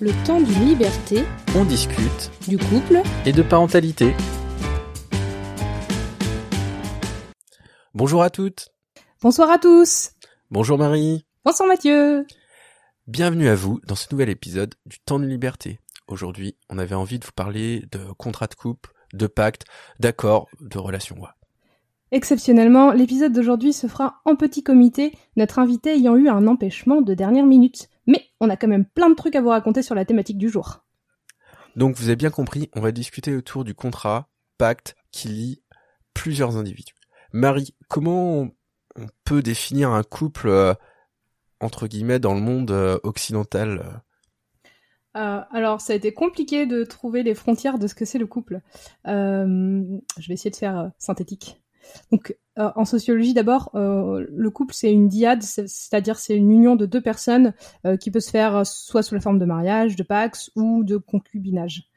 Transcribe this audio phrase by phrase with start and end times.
[0.00, 1.24] Le temps d'une liberté,
[1.56, 4.12] On discute du couple, et de parentalité.
[7.94, 8.70] Bonjour à toutes.
[9.22, 10.10] Bonsoir à tous
[10.50, 11.24] Bonjour Marie.
[11.44, 12.26] Bonsoir Mathieu
[13.06, 15.78] Bienvenue à vous dans ce nouvel épisode du temps d'une liberté.
[16.08, 19.64] Aujourd'hui, on avait envie de vous parler de contrat de couple, de pacte,
[20.00, 21.16] d'accords, de relations.
[21.20, 21.28] ouais.
[22.10, 27.14] Exceptionnellement, l'épisode d'aujourd'hui se fera en petit comité, notre invité ayant eu un empêchement de
[27.14, 27.88] dernière minute.
[28.06, 30.48] Mais on a quand même plein de trucs à vous raconter sur la thématique du
[30.48, 30.84] jour.
[31.76, 35.62] Donc vous avez bien compris, on va discuter autour du contrat, pacte qui lie
[36.12, 36.94] plusieurs individus.
[37.32, 38.42] Marie, comment
[38.96, 40.74] on peut définir un couple euh,
[41.60, 43.98] entre guillemets dans le monde euh, occidental euh?
[45.16, 48.60] Alors, ça a été compliqué de trouver les frontières de ce que c'est le couple.
[49.04, 51.62] Je vais essayer de faire synthétique.
[52.10, 56.50] Donc, euh, en sociologie, d'abord, euh, le couple, c'est une diade, c'est- c'est-à-dire c'est une
[56.50, 57.52] union de deux personnes
[57.84, 60.96] euh, qui peut se faire soit sous la forme de mariage, de pax ou de
[60.96, 61.88] concubinage.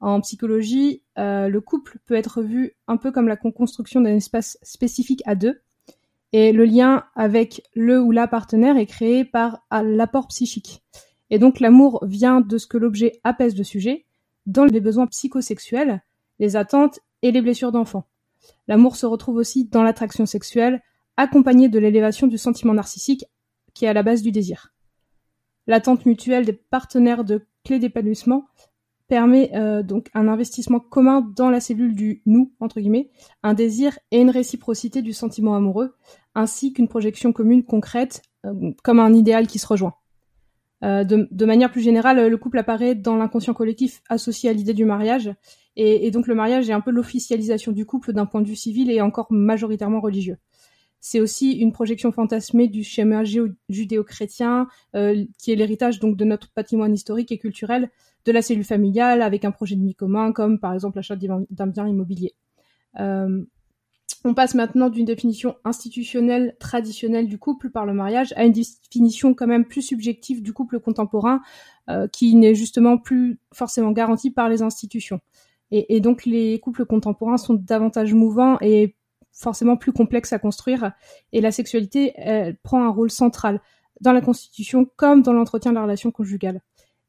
[0.00, 5.22] En psychologie, le couple peut être vu un peu comme la construction d'un espace spécifique
[5.24, 5.60] à deux,
[6.34, 10.82] et le lien avec le ou la partenaire est créé par l'apport psychique.
[11.30, 14.04] Et donc l'amour vient de ce que l'objet apaise le sujet,
[14.44, 16.02] dans les besoins psychosexuels,
[16.38, 18.04] les attentes et les blessures d'enfant.
[18.68, 20.82] L'amour se retrouve aussi dans l'attraction sexuelle,
[21.16, 23.24] accompagnée de l'élévation du sentiment narcissique
[23.74, 24.72] qui est à la base du désir.
[25.66, 28.46] L'attente mutuelle des partenaires de clé d'épanouissement
[29.08, 33.10] permet euh, donc un investissement commun dans la cellule du nous, entre guillemets,
[33.42, 35.94] un désir et une réciprocité du sentiment amoureux,
[36.34, 39.94] ainsi qu'une projection commune concrète, euh, comme un idéal qui se rejoint.
[40.84, 44.84] Euh, de, manière plus générale, le couple apparaît dans l'inconscient collectif associé à l'idée du
[44.84, 45.32] mariage,
[45.76, 48.90] et, donc le mariage est un peu l'officialisation du couple d'un point de vue civil
[48.90, 50.38] et encore majoritairement religieux.
[51.00, 53.22] C'est aussi une projection fantasmée du schéma
[53.68, 57.90] judéo-chrétien, euh, qui est l'héritage donc de notre patrimoine historique et culturel,
[58.24, 61.66] de la cellule familiale avec un projet de vie commun, comme par exemple l'achat d'un
[61.66, 62.34] bien immobilier.
[62.98, 63.44] Euh,
[64.26, 69.34] on passe maintenant d'une définition institutionnelle traditionnelle du couple par le mariage à une définition
[69.34, 71.40] quand même plus subjective du couple contemporain
[71.88, 75.20] euh, qui n'est justement plus forcément garantie par les institutions.
[75.72, 78.94] Et, donc les couples contemporains sont davantage mouvants et
[79.32, 80.92] forcément plus complexes à construire
[81.32, 83.60] et la sexualité elle, prend un rôle central
[84.00, 86.60] dans la constitution comme dans l'entretien de la relation conjugale.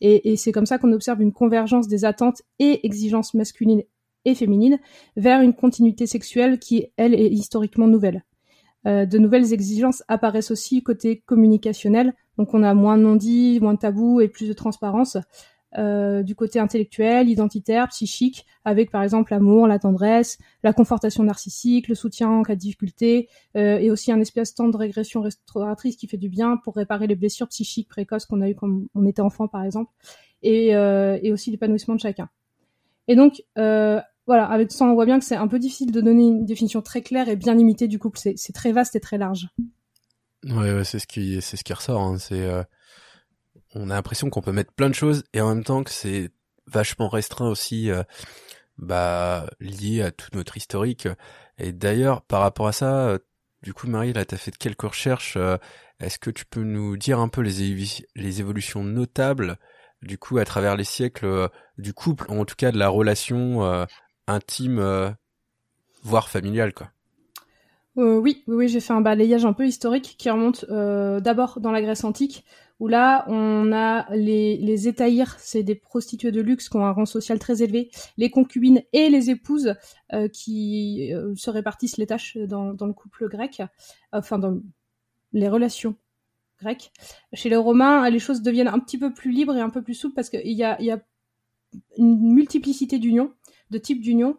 [0.02, 3.84] Et c'est comme ça qu'on observe une convergence des attentes et exigences masculines
[4.28, 4.80] et féminines
[5.16, 8.24] vers une continuité sexuelle qui, elle, est historiquement nouvelle.
[8.86, 13.74] Euh, de nouvelles exigences apparaissent aussi côté communicationnel, donc on a moins de non-dits, moins
[13.74, 15.18] de tabous et plus de transparence.
[15.78, 21.90] Euh, du côté intellectuel, identitaire, psychique, avec par exemple l'amour, la tendresse, la confortation narcissique,
[21.90, 23.28] le soutien en cas de difficulté,
[23.58, 27.08] euh, et aussi un espace temps de régression restauratrice qui fait du bien pour réparer
[27.08, 29.92] les blessures psychiques précoces qu'on a eues quand on était enfant par exemple,
[30.42, 32.30] et, et aussi l'épanouissement de chacun.
[33.10, 33.44] Et donc,
[34.28, 36.82] voilà, avec ça, on voit bien que c'est un peu difficile de donner une définition
[36.82, 38.20] très claire et bien limitée du couple.
[38.20, 39.48] C'est très vaste et très large.
[40.44, 42.02] Ouais, ouais, c'est ce qui, c'est ce qui ressort.
[42.02, 42.18] hein.
[42.20, 42.64] C'est, euh,
[43.76, 46.32] on a l'impression qu'on peut mettre plein de choses et en même temps que c'est
[46.68, 48.04] vachement restreint aussi, euh,
[48.78, 51.08] bah, lié à tout notre historique.
[51.58, 53.20] Et d'ailleurs, par rapport à ça, euh,
[53.64, 55.38] du coup, Marie, là, t'as fait quelques recherches.
[55.38, 55.58] euh,
[56.00, 57.86] Est-ce que tu peux nous dire un peu les,
[58.16, 59.58] les évolutions notables,
[60.04, 63.88] du coup, à travers les siècles du couple, ou en tout cas de la relation
[64.28, 65.10] intime, euh,
[66.04, 66.92] voire familiale, quoi.
[67.98, 71.72] Euh, oui, oui, j'ai fait un balayage un peu historique qui remonte euh, d'abord dans
[71.72, 72.46] la Grèce antique,
[72.80, 74.94] où là, on a les, les
[75.40, 79.10] c'est des prostituées de luxe qui ont un rang social très élevé, les concubines et
[79.10, 79.74] les épouses
[80.32, 83.64] qui se répartissent les tâches dans, dans le couple grec,
[84.12, 84.60] enfin dans
[85.34, 85.96] les relations
[86.60, 86.92] grecques.
[87.34, 89.94] Chez les Romains, les choses deviennent un petit peu plus libres et un peu plus
[89.94, 91.00] souples parce qu'il y a, y a
[91.98, 93.34] une multiplicité d'unions,
[93.70, 94.38] de types d'unions,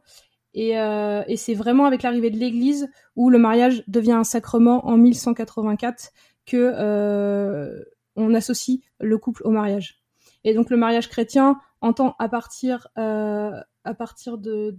[0.55, 4.87] et, euh, et c'est vraiment avec l'arrivée de l'Église où le mariage devient un sacrement
[4.87, 6.11] en 1184
[6.47, 7.85] que euh,
[8.17, 10.03] on associe le couple au mariage.
[10.45, 14.77] Et donc le mariage chrétien entend à partir euh, de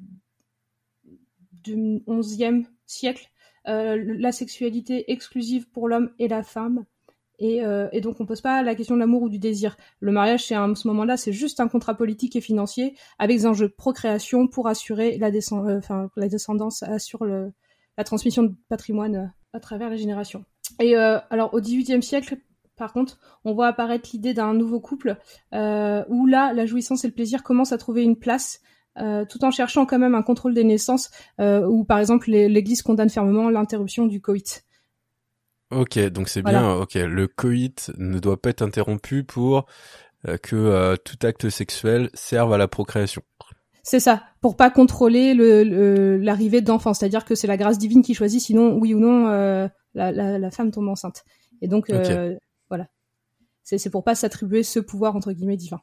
[1.63, 1.75] du
[2.07, 3.29] 11e siècle
[3.65, 6.85] la sexualité exclusive pour l'homme et la femme.
[7.39, 9.77] Et, euh, et donc on pose pas la question de l'amour ou du désir.
[10.01, 13.47] Le mariage, c'est à ce moment-là, c'est juste un contrat politique et financier avec des
[13.47, 17.51] enjeux de procréation pour assurer la, euh, la descendance, assure le,
[17.97, 20.43] la transmission de patrimoine euh, à travers les générations.
[20.79, 22.37] Et euh, alors au XVIIIe siècle,
[22.79, 25.17] par contre, on voit apparaître l'idée d'un nouveau couple
[25.53, 28.61] euh, où là, la jouissance et le plaisir commencent à trouver une place.
[28.97, 32.81] Euh, tout en cherchant quand même un contrôle des naissances, euh, où par exemple l'Église
[32.81, 34.65] condamne fermement l'interruption du coït.
[35.71, 36.59] Ok, donc c'est Voilà.
[36.59, 36.73] bien.
[36.75, 39.65] Ok, le coït ne doit pas être interrompu pour
[40.41, 43.21] que tout acte sexuel serve à la procréation.
[43.83, 45.33] C'est ça, pour pas contrôler
[46.19, 50.51] l'arrivée d'enfants, c'est-à-dire que c'est la grâce divine qui choisit, sinon oui ou non la,
[50.51, 51.23] femme tombe enceinte.
[51.61, 51.91] Et donc
[52.69, 52.87] voilà,
[53.63, 55.81] c'est pour pas s'attribuer ce pouvoir entre guillemets divin.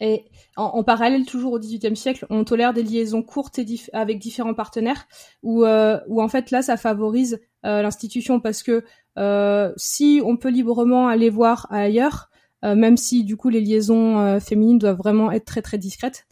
[0.00, 0.24] Et
[0.56, 5.06] en, parallèle, toujours au XVIIIe siècle, on tolère des liaisons courtes et avec différents partenaires,
[5.42, 8.84] où, euh, où en fait là, ça favorise euh, l'institution parce que
[9.18, 12.30] euh, si on peut librement aller voir ailleurs,
[12.64, 16.26] euh, même si du coup les liaisons euh, féminines doivent vraiment être très très discrètes,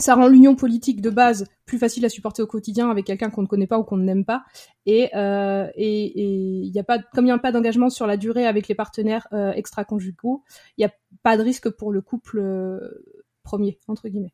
[0.00, 3.42] ça rend l'union politique de base plus facile à supporter au quotidien avec quelqu'un qu'on
[3.42, 4.44] ne connaît pas ou qu'on n'aime pas.
[4.86, 8.16] Et euh, et il y a pas comme il n'y a pas d'engagement sur la
[8.16, 10.44] durée avec les partenaires euh, extra-conjugaux,
[10.76, 10.92] il n'y a
[11.22, 12.78] pas de risque pour le couple euh,
[13.42, 14.32] premier entre guillemets.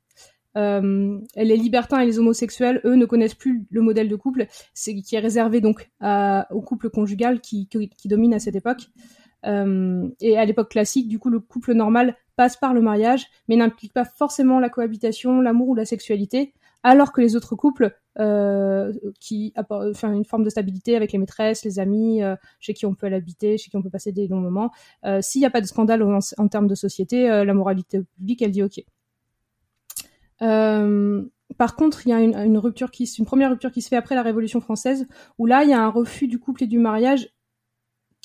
[0.56, 4.94] Euh, les libertins et les homosexuels, eux, ne connaissent plus le modèle de couple, c'est
[4.94, 8.90] qui est réservé donc au couple conjugal qui, qui, qui domine à cette époque.
[9.46, 13.56] Euh, et à l'époque classique, du coup, le couple normal passe par le mariage, mais
[13.56, 16.52] n'implique pas forcément la cohabitation, l'amour ou la sexualité,
[16.82, 21.64] alors que les autres couples euh, qui apportent une forme de stabilité avec les maîtresses,
[21.64, 24.40] les amis, euh, chez qui on peut l'habiter, chez qui on peut passer des longs
[24.40, 24.70] moments,
[25.20, 28.62] s'il n'y a pas de scandale en, termes de société, la moralité publique, elle dit
[28.62, 28.82] OK.
[31.56, 33.96] par contre, il y a une, une, rupture qui, une première rupture qui se fait
[33.96, 35.06] après la Révolution française,
[35.38, 37.28] où là, il y a un refus du couple et du mariage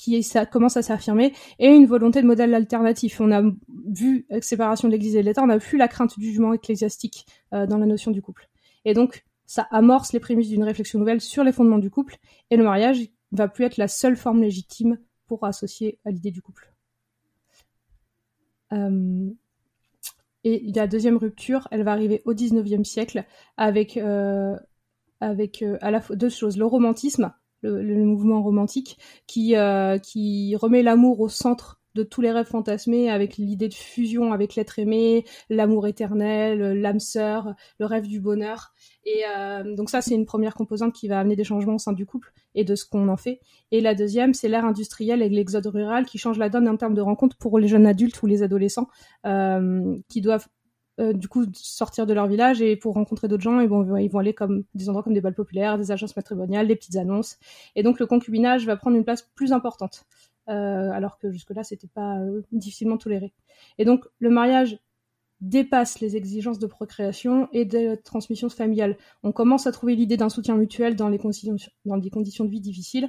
[0.00, 3.20] qui commence à s'affirmer et une volonté de modèle alternatif.
[3.20, 3.42] On a
[3.86, 6.54] vu avec séparation de l'Église et de l'État, on a vu la crainte du jugement
[6.54, 8.48] ecclésiastique euh, dans la notion du couple.
[8.84, 12.16] Et donc ça amorce les prémices d'une réflexion nouvelle sur les fondements du couple
[12.50, 13.00] et le mariage
[13.32, 16.72] va plus être la seule forme légitime pour associer à l'idée du couple.
[18.72, 19.30] Euh,
[20.44, 23.24] et la deuxième rupture, elle va arriver au 19e siècle
[23.58, 24.56] avec, euh,
[25.20, 25.62] avec
[26.12, 27.32] deux choses, le romantisme
[27.62, 33.10] le, mouvement romantique, qui, euh, qui remet l'amour au centre de tous les rêves fantasmés
[33.10, 38.72] avec l'idée de fusion avec l'être aimé, l'amour éternel, l'âme sœur, le rêve du bonheur.
[39.04, 41.92] Et euh, donc ça, c'est une première composante qui va amener des changements au sein
[41.92, 43.40] du couple et de ce qu'on en fait.
[43.72, 46.94] Et la deuxième, c'est l'ère industrielle et l'exode rural qui change la donne en termes
[46.94, 48.88] de rencontres pour les jeunes adultes ou les adolescents
[49.26, 50.46] euh, qui doivent
[51.00, 54.10] euh, du coup sortir de leur village et pour rencontrer d'autres gens, ils vont, ils
[54.10, 57.38] vont aller comme des endroits comme des balles populaires, des agences matrimoniales, des petites annonces.
[57.74, 60.04] Et donc le concubinage va prendre une place plus importante,
[60.48, 63.32] euh, alors que jusque-là c'était pas euh, difficilement toléré.
[63.78, 64.78] Et donc le mariage
[65.40, 68.98] dépasse les exigences de procréation et de transmission familiale.
[69.22, 71.20] On commence à trouver l'idée d'un soutien mutuel dans les
[71.86, 73.08] dans des conditions de vie difficiles.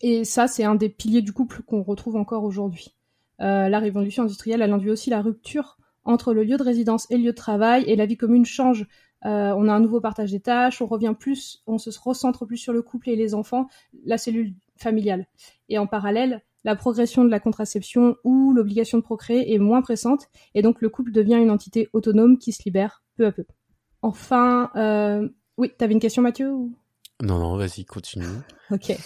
[0.00, 2.94] Et ça, c'est un des piliers du couple qu'on retrouve encore aujourd'hui.
[3.40, 7.24] La révolution industrielle, elle induit aussi la rupture entre le lieu de résidence et le
[7.24, 8.86] lieu de travail et la vie commune change.
[9.24, 12.58] Euh, on a un nouveau partage des tâches, on revient plus, on se recentre plus
[12.58, 13.68] sur le couple et les enfants,
[14.04, 15.26] la cellule familiale.
[15.68, 20.28] Et en parallèle, la progression de la contraception ou l'obligation de procréer est moins pressante
[20.54, 23.44] et donc le couple devient une entité autonome qui se libère peu à peu.
[24.02, 25.28] Enfin, euh...
[25.56, 26.52] oui, t'avais une question Mathieu
[27.22, 28.26] Non, non, vas-y, continue.
[28.70, 28.96] ok.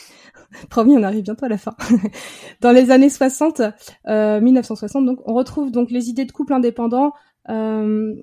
[0.70, 1.76] Promis, on arrive bientôt à la fin.
[2.60, 3.60] Dans les années 60,
[4.06, 7.12] euh, 1960, donc, on retrouve donc les idées de couple indépendant,
[7.50, 8.14] euh,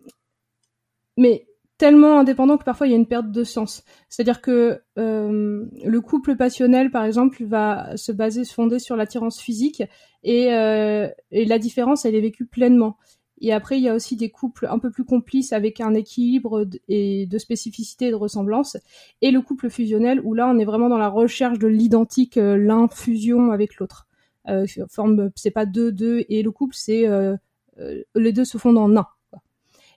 [1.17, 1.47] mais
[1.77, 3.83] tellement indépendant que parfois il y a une perte de sens.
[4.09, 9.39] C'est-à-dire que euh, le couple passionnel, par exemple, va se baser, se fonder sur l'attirance
[9.39, 9.83] physique,
[10.23, 12.97] et, euh, et la différence, elle est vécue pleinement.
[13.41, 16.65] Et après, il y a aussi des couples un peu plus complices avec un équilibre
[16.87, 18.77] et de spécificité et de ressemblance.
[19.21, 22.57] Et le couple fusionnel, où là, on est vraiment dans la recherche de l'identique, euh,
[22.57, 24.07] l'infusion avec l'autre.
[24.47, 24.65] Euh,
[25.35, 27.35] c'est pas deux, deux, et le couple, c'est euh,
[28.15, 29.07] les deux se fondent en un.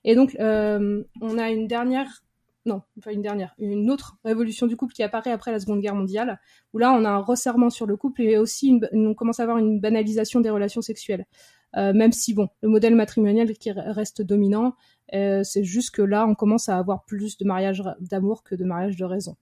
[0.05, 2.23] Et donc, on a une dernière,
[2.65, 5.95] non, pas une dernière, une autre révolution du couple qui apparaît après la Seconde Guerre
[5.95, 6.41] mondiale,
[6.73, 9.59] où là, on a un resserrement sur le couple et aussi on commence à avoir
[9.59, 11.27] une banalisation des relations sexuelles.
[11.77, 14.75] Euh, même si bon, le modèle matrimonial qui reste dominant,
[15.15, 18.65] euh, c'est juste que là, on commence à avoir plus de mariages d'amour que de
[18.65, 19.37] mariages de raison.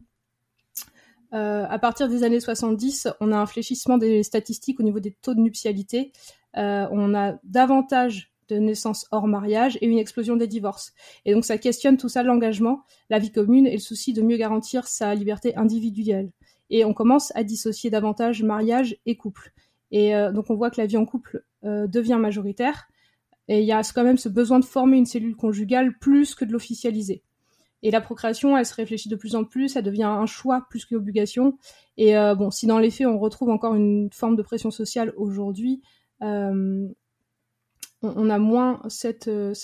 [1.34, 5.12] Euh, à partir des années 70, on a un fléchissement des statistiques au niveau des
[5.12, 6.12] taux de nuptialité.
[6.54, 10.94] On a davantage de naissances hors mariage et une explosion des divorces.
[11.24, 14.36] Et donc ça questionne tout ça, l'engagement, la vie commune et le souci de mieux
[14.36, 16.30] garantir sa liberté individuelle.
[16.70, 19.52] Et on commence à dissocier davantage mariage et couple.
[19.90, 22.88] Et donc on voit que la vie en couple devient majoritaire.
[23.48, 26.44] Et il y a quand même ce besoin de former une cellule conjugale plus que
[26.44, 27.22] de l'officialiser.
[27.82, 30.84] Et la procréation, elle se réfléchit de plus en plus, elle devient un choix plus
[30.84, 31.58] qu'une obligation.
[31.96, 35.12] Et euh, bon, si dans les faits on retrouve encore une forme de pression sociale
[35.16, 35.82] aujourd'hui,
[36.22, 36.88] euh,
[38.02, 39.54] on, a moins cette, euh,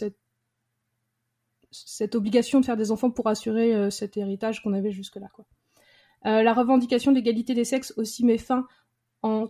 [2.14, 5.28] obligation de faire des enfants pour assurer euh, cet héritage qu'on avait jusque-là.
[6.24, 8.66] La revendication de l'égalité des sexes aussi met fin
[9.22, 9.48] en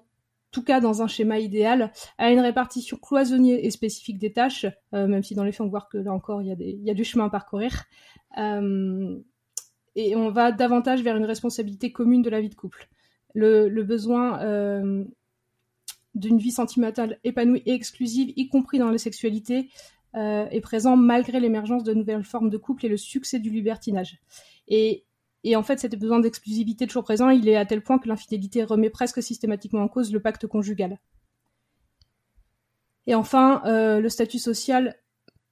[0.53, 5.09] tout cas dans un schéma idéal, à une répartition cloisonnée et spécifique des tâches, euh,
[5.09, 7.25] même si dans les faits on voit que là encore il y, a du chemin
[7.25, 7.85] à parcourir.
[8.39, 9.19] Euh,
[9.97, 12.89] et on va davantage vers une responsabilité commune de la vie de couple.
[13.35, 15.05] Le, besoin euh,
[16.15, 19.71] d'une vie sentimentale épanouie et exclusive, y compris dans la sexualité,
[20.15, 24.21] est présent malgré l'émergence de nouvelles formes de couple et le succès du libertinage.
[25.45, 28.63] Et en fait, cet besoin d'exclusivité toujours présent, il est à tel point que l'infidélité
[28.63, 30.99] remet presque systématiquement en cause le pacte conjugal.
[33.07, 34.97] Et enfin, euh, le statut social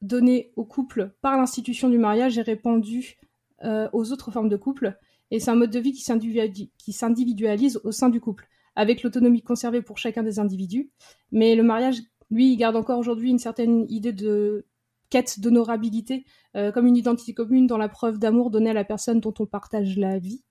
[0.00, 3.18] donné au couple par l'institution du mariage est répandu
[3.64, 4.96] euh, aux autres formes de couple,
[5.30, 9.82] et c'est un mode de vie qui s'individualise au sein du couple, avec l'autonomie conservée
[9.82, 10.90] pour chacun des individus.
[11.32, 14.66] Mais le mariage, lui, garde encore aujourd'hui une certaine idée de
[15.10, 16.24] quête d'honorabilité,
[16.56, 19.46] euh, comme une identité commune dans la preuve d'amour donnée à la personne dont on
[19.46, 20.42] partage la vie,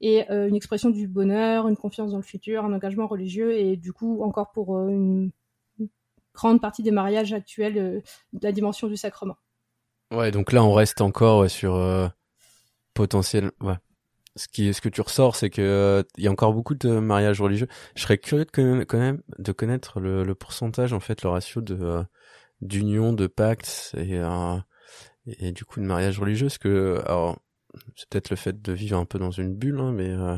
[0.00, 3.76] et euh, une expression du bonheur, une confiance dans le futur, un engagement religieux, et
[3.76, 5.30] du coup, encore pour euh, une
[6.34, 8.02] grande partie des mariages actuels,
[8.42, 9.36] la dimension du sacrement.
[10.12, 11.76] Ouais, donc là, on reste encore sur
[12.94, 13.50] potentiel.
[14.36, 17.40] Ce qui, ce que tu ressors, c'est que il y a encore beaucoup de mariages
[17.40, 17.66] religieux.
[17.96, 22.04] Je serais curieux de, connaître le pourcentage, en fait, le ratio de
[22.60, 24.56] d'union, de pactes et, euh,
[25.26, 26.46] et du coup de mariage religieux.
[26.46, 27.38] Parce que, alors,
[27.96, 30.36] c'est peut-être le fait de vivre un peu dans une bulle, hein, mais euh,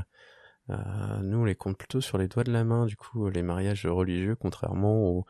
[0.70, 3.42] euh, nous, on les compte plutôt sur les doigts de la main, du coup, les
[3.42, 5.26] mariages religieux, contrairement aux,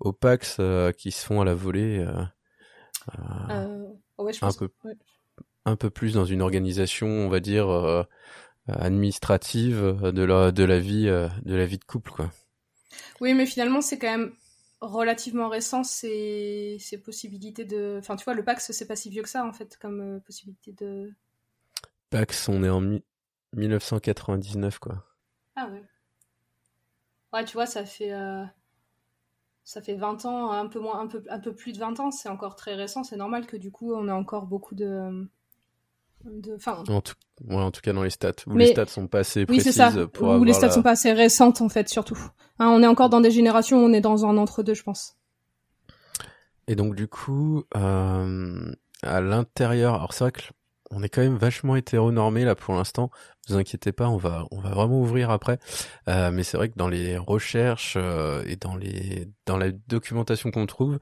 [0.00, 0.60] aux pactes
[0.96, 2.06] qui se font à la volée.
[3.08, 4.68] un peu,
[5.64, 8.06] un peu plus dans une organisation, on va dire
[8.68, 12.30] administrative de la de la vie de la vie de couple, quoi.
[13.20, 14.32] Oui, mais finalement, c'est quand même
[14.80, 17.96] relativement récent ces, ces possibilités de.
[17.98, 20.20] Enfin, tu vois, le Pax, c'est pas si vieux que ça, en fait, comme euh,
[20.20, 21.12] possibilité de.
[22.10, 22.82] Pax, on est en
[23.54, 25.04] 1999, quoi.
[25.56, 25.82] Ah ouais.
[27.32, 28.12] Ouais, tu vois, ça fait.
[28.12, 28.44] Euh,
[29.64, 32.10] ça fait 20 ans, un peu, moins, un, peu, un peu plus de 20 ans,
[32.12, 35.28] c'est encore très récent, c'est normal que du coup, on a encore beaucoup de.
[36.24, 36.56] De...
[36.90, 37.14] En, tout...
[37.50, 40.06] en tout cas, dans les stats, où les stats sont pas assez précises oui, ça.
[40.08, 42.18] pour Où les stats sont pas assez récentes, en fait, surtout.
[42.58, 45.16] Hein, on est encore dans des générations on est dans un entre-deux, je pense.
[46.68, 50.42] Et donc du coup, euh, à l'intérieur, alors c'est vrai que
[50.92, 53.10] on est quand même vachement hétéronormé là pour l'instant.
[53.48, 55.58] Vous inquiétez pas, on va on va vraiment ouvrir après.
[56.08, 60.50] Euh, mais c'est vrai que dans les recherches euh, et dans les dans la documentation
[60.50, 60.98] qu'on trouve,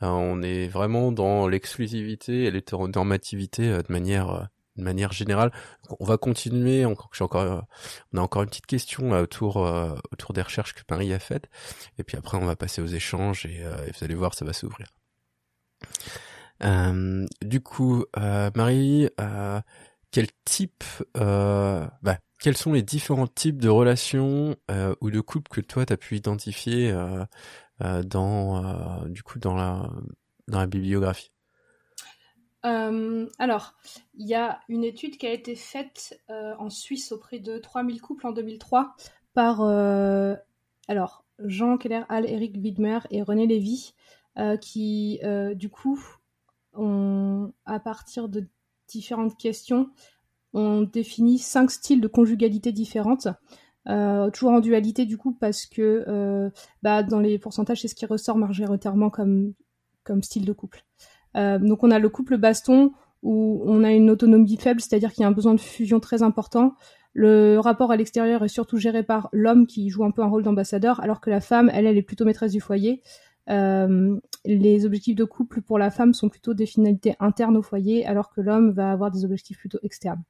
[0.00, 5.52] on est vraiment dans l'exclusivité et l'hétéronormativité de manière de manière générale.
[6.00, 6.84] On va continuer.
[6.84, 7.60] Encore, encore, euh,
[8.12, 11.48] on a encore une petite question autour euh, autour des recherches que Marie a faites.
[11.98, 14.52] Et puis après, on va passer aux échanges et, euh, vous allez voir, ça va
[14.52, 14.88] s'ouvrir.
[17.42, 19.08] du coup, Marie,
[20.10, 24.56] quel type, bah, quels sont les différents types de relations
[25.00, 26.94] ou de couples que toi t'as pu identifier
[27.80, 29.90] dans du coup dans la
[30.48, 31.35] dans la bibliographie?
[32.66, 33.74] Euh, alors,
[34.14, 38.00] il y a une étude qui a été faite euh, en Suisse auprès de 3000
[38.00, 38.94] couples en 2003
[39.34, 40.34] par euh,
[40.88, 43.94] alors, Jean Keller, Al, Eric Widmer et René Lévy,
[44.60, 45.20] qui,
[45.54, 45.98] du coup,
[46.74, 48.46] ont, à partir de
[48.86, 49.90] différentes questions,
[50.52, 53.28] ont défini cinq styles de conjugalité différentes.
[53.86, 56.50] toujours en dualité du coup parce que
[56.82, 59.54] bah, dans les pourcentages c'est ce qui ressort majoritairement comme,
[60.04, 60.84] comme style de couple.
[61.36, 65.22] Euh, donc on a le couple baston où on a une autonomie faible, c'est-à-dire qu'il
[65.22, 66.74] y a un besoin de fusion très important.
[67.12, 70.42] Le rapport à l'extérieur est surtout géré par l'homme qui joue un peu un rôle
[70.42, 73.02] d'ambassadeur, alors que la femme, elle, elle est plutôt maîtresse du foyer.
[73.48, 78.06] Euh, les objectifs de couple pour la femme sont plutôt des finalités internes au foyer,
[78.06, 80.22] alors que l'homme va avoir des objectifs plutôt externes.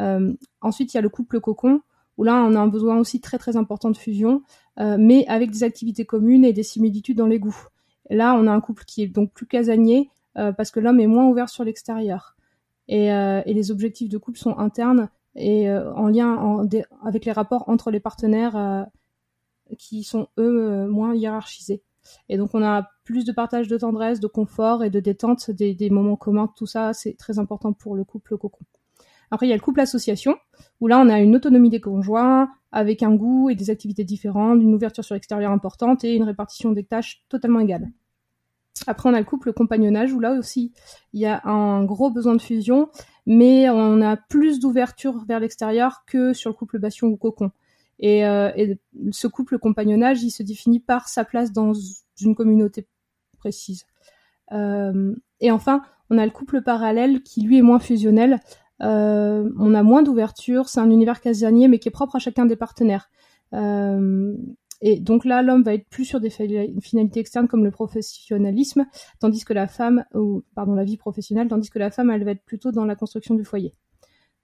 [0.00, 1.80] Euh, ensuite, il y a le couple cocon,
[2.16, 4.42] où là, on a un besoin aussi très très important de fusion,
[4.78, 7.66] mais avec des activités communes et des similitudes dans les goûts.
[8.08, 10.10] Là, on a un couple qui est donc plus casanier,
[10.56, 12.36] parce que l'homme est moins ouvert sur l'extérieur.
[12.88, 16.66] Et, euh, les objectifs de couple sont internes et euh, en lien en,
[17.04, 18.86] avec les rapports entre les partenaires
[19.78, 21.82] qui sont eux moins hiérarchisés.
[22.28, 25.74] Et donc on a plus de partage de tendresse, de confort et de détente, des,
[25.74, 28.64] des moments communs, tout ça c'est très important pour le couple cocon.
[29.32, 30.36] Après il y a le couple association,
[30.80, 34.62] où là on a une autonomie des conjoints, avec un goût et des activités différentes,
[34.62, 37.90] une ouverture sur l'extérieur importante et une répartition des tâches totalement égale.
[38.86, 40.72] Après, on a le couple compagnonnage où là aussi,
[41.12, 42.88] il y a un gros besoin de fusion,
[43.26, 47.50] mais on a plus d'ouverture vers l'extérieur que sur le couple bastion ou cocon.
[47.98, 48.50] Et, euh,
[49.10, 51.72] ce couple compagnonnage, il se définit par sa place dans
[52.20, 52.86] une communauté
[53.38, 53.84] précise.
[54.52, 58.40] Euh, et enfin, on a le couple parallèle qui lui est moins fusionnel.
[58.82, 62.44] Euh, on a moins d'ouverture, c'est un univers casanier mais qui est propre à chacun
[62.44, 63.10] des partenaires.
[64.82, 68.86] Et donc là, l'homme va être plus sur des finalités externes comme le professionnalisme,
[69.20, 70.04] tandis que la femme,
[70.54, 73.34] pardon, la vie professionnelle, tandis que la femme, elle va être plutôt dans la construction
[73.34, 73.74] du foyer.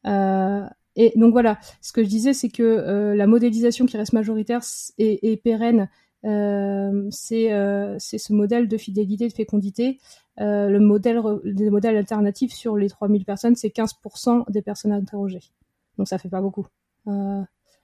[0.06, 0.64] Euh,
[0.96, 4.60] et donc voilà, ce que je disais, c'est que euh, la modélisation qui reste majoritaire
[4.98, 5.88] et, pérenne,
[6.24, 9.98] euh, c'est ce modèle de fidélité, de fécondité.
[10.38, 15.42] Le modèle, des modèles alternatifs sur les 3000 personnes, c'est 15% des personnes interrogées.
[15.98, 16.66] Donc ça fait pas beaucoup.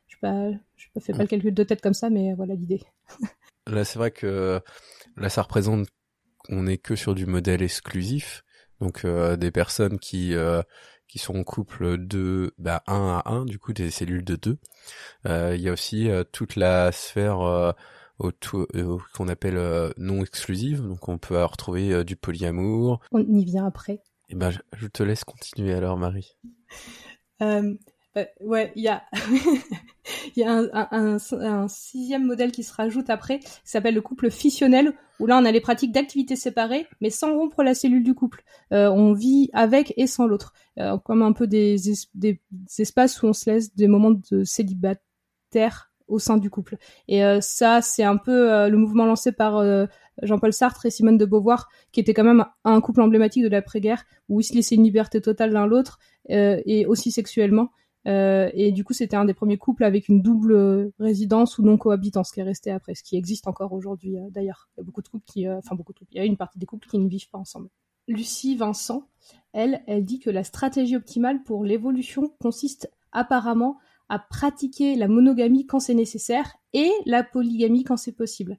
[0.09, 2.83] Je ne je fais pas le calcul de tête comme ça, mais voilà l'idée.
[3.67, 4.61] là, c'est vrai que
[5.17, 5.89] là, ça représente
[6.49, 8.45] on n'est que sur du modèle exclusif,
[8.81, 10.63] donc euh, des personnes qui euh,
[11.07, 14.59] qui sont en couple de bah, 1 à 1, du coup des cellules de 2.
[15.27, 17.75] Euh, il y a aussi toute la sphère
[18.19, 23.01] qu'on appelle non exclusive, donc on peut retrouver du polyamour.
[23.13, 23.95] On y vient après.
[24.31, 26.37] Et eh ben, je te laisse continuer alors, Marie.
[28.19, 29.03] Euh, ouais, il y a,
[30.91, 35.45] un, sixième modèle qui se rajoute après, qui s'appelle le couple fissionnel, où là on
[35.45, 38.43] a les pratiques d'activités séparées, mais sans rompre la cellule du couple.
[38.73, 41.77] Euh, on vit avec et sans l'autre, euh, comme un peu des,
[42.15, 42.41] des,
[42.79, 46.79] espaces où on se laisse des moments de célibataire au sein du couple.
[47.07, 49.63] Et ça, c'est un peu le mouvement lancé par
[50.23, 54.05] Jean-Paul Sartre et Simone de Beauvoir, qui était quand même un couple emblématique de l'après-guerre,
[54.31, 55.99] où ils se laissaient une liberté totale l'un l'autre,
[56.31, 57.69] et aussi sexuellement.
[58.09, 61.77] Euh, et du coup, c'était un des premiers couples avec une double résidence ou non
[61.77, 64.69] cohabitance qui est resté après, ce qui existe encore aujourd'hui euh, d'ailleurs.
[64.77, 66.25] Il y a beaucoup de couples qui, euh, enfin beaucoup de couples, il y a
[66.25, 67.69] une partie des couples qui ne vivent pas ensemble.
[68.07, 69.07] Lucie Vincent,
[69.53, 75.67] elle, elle dit que la stratégie optimale pour l'évolution consiste apparemment à pratiquer la monogamie
[75.67, 78.57] quand c'est nécessaire et la polygamie quand c'est possible.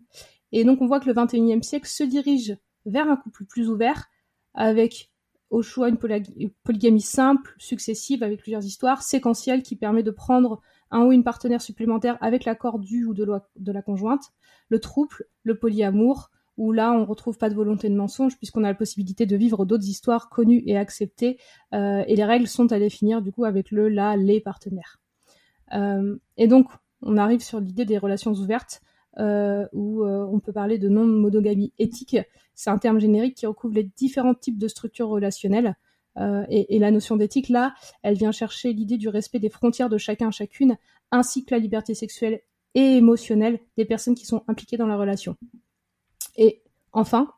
[0.52, 4.10] Et donc on voit que le 21e siècle se dirige vers un couple plus ouvert
[4.54, 5.09] avec
[5.50, 11.06] au choix une polygamie simple, successive, avec plusieurs histoires, séquentielle, qui permet de prendre un
[11.06, 13.24] ou une partenaire supplémentaire avec l'accord du ou de
[13.72, 14.32] la, conjointe,
[14.70, 18.68] le trouble, le polyamour, où là on retrouve pas de volonté de mensonge puisqu'on a
[18.68, 21.40] la possibilité de vivre d'autres histoires connues et acceptées,
[21.74, 25.00] euh, et les règles sont à définir du coup avec le, la, les partenaires.
[25.74, 26.68] Euh, et donc
[27.02, 28.82] on arrive sur l'idée des relations ouvertes,
[29.18, 32.18] euh, où euh, on peut parler de non-monogamie éthique.
[32.56, 35.76] C'est un terme générique qui recouvre les différents types de structures relationnelles.
[36.18, 39.90] Euh, et, et, la notion d'éthique, là, elle vient chercher l'idée du respect des frontières
[39.90, 40.78] de chacun chacune,
[41.12, 42.42] ainsi que la liberté sexuelle
[42.76, 45.36] et émotionnelle des personnes qui sont impliquées dans la relation.
[46.36, 47.32] Et enfin,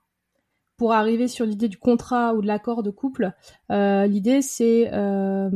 [0.78, 3.34] pour arriver sur l'idée du contrat ou de l'accord de couple,
[3.72, 5.50] euh, l'idée c'est euh,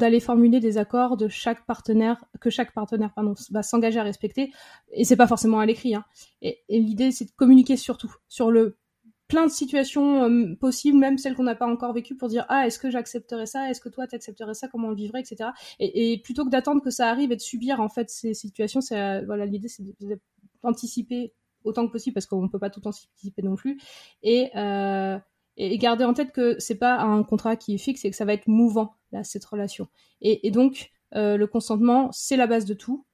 [0.00, 3.12] d'aller formuler des accords de chaque partenaire que chaque partenaire
[3.50, 4.52] va s'engager à respecter.
[4.92, 6.04] Et c'est pas forcément à l'écrit hein.
[6.42, 8.76] et, l'idée c'est de communiquer surtout sur le
[9.28, 12.66] plein de situations euh, possibles même celles qu'on n'a pas encore vécues pour dire ah
[12.66, 13.70] est-ce que j'accepterais ça?
[13.70, 14.66] Est-ce que toi t'accepterais ça?
[14.66, 15.20] Comment on vivrait?
[15.20, 18.80] Etc et, plutôt que d'attendre que ça arrive et de subir en fait ces situations
[18.80, 19.84] c'est euh, voilà l'idée c'est
[20.64, 21.32] d'anticiper
[21.64, 23.80] autant que possible parce qu'on peut pas tout anticiper non plus.
[24.22, 25.18] Et euh,
[25.60, 28.24] et, garder en tête que c'est pas un contrat qui est fixe et que ça
[28.24, 29.88] va être mouvant là cette relation.
[30.22, 33.06] Et, donc euh, le consentement c'est la base de tout.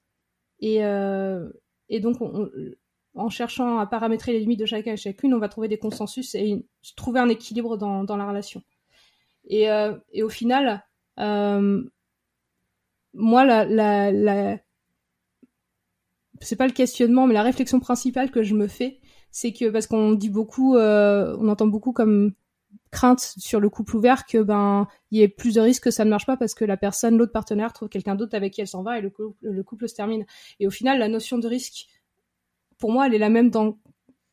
[0.61, 1.49] Et, euh,
[2.01, 2.19] donc
[3.15, 6.35] en cherchant à paramétrer les limites de chacun et chacune, on va trouver des consensus
[6.35, 8.63] et trouver un équilibre dans, la relation.
[9.49, 10.85] Et, euh, au final,
[13.15, 14.59] moi la, la
[16.41, 19.01] c'est pas le questionnement, mais la réflexion principale que je me fais,
[19.31, 22.33] c'est que parce qu'on dit beaucoup, euh, on entend beaucoup comme
[22.91, 26.05] crainte sur le couple ouvert que ben il y ait plus de risques que ça
[26.05, 28.69] ne marche pas parce que la personne, l'autre partenaire trouve quelqu'un d'autre avec qui elle
[28.69, 30.25] s'en va et le couple, le couple se termine.
[30.61, 31.87] Et au final, la notion de risque,
[32.79, 33.79] pour moi, elle est la même dans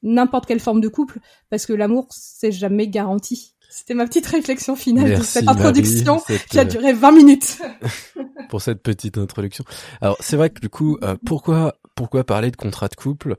[0.02, 3.56] n'importe quelle forme de couple parce que l'amour c'est jamais garanti.
[3.70, 7.60] C'était ma petite réflexion finale de cette introduction qui a duré 20 minutes.
[8.50, 9.64] pour cette petite introduction.
[10.00, 13.36] Alors c'est vrai que du coup, euh, pourquoi pourquoi parler de contrat de couple?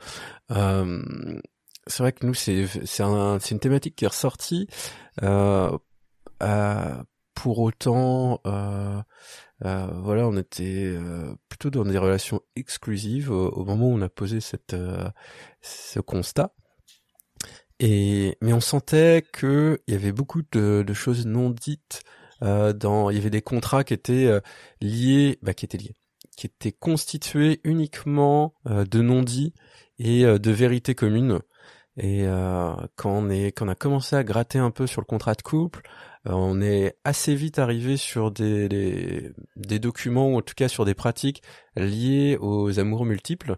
[0.50, 1.02] Euh,
[1.86, 4.68] c'est vrai que nous, c'est c'est un, une thématique qui est ressortie.
[5.22, 5.76] Euh,
[6.42, 7.02] euh,
[7.34, 9.02] pour autant, euh,
[9.64, 14.08] euh, voilà, on était euh, plutôt dans des relations exclusives au, moment où on a
[14.08, 14.76] posé cette
[15.60, 16.54] ce constat.
[17.80, 22.02] Et mais on sentait que il y avait beaucoup de, de choses non dites.
[22.40, 24.40] dans, il y avait des contrats qui étaient
[24.80, 25.94] liés, bah, qui étaient liés,
[26.36, 29.54] qui étaient constitués uniquement de non-dits
[29.98, 31.40] et de vérités communes.
[31.96, 35.06] Et euh, quand on est, quand on a commencé à gratter un peu sur le
[35.06, 35.82] contrat de couple,
[36.26, 40.68] euh, on est assez vite arrivé sur des, des, des documents ou en tout cas
[40.68, 41.42] sur des pratiques
[41.76, 43.56] liées aux amours multiples.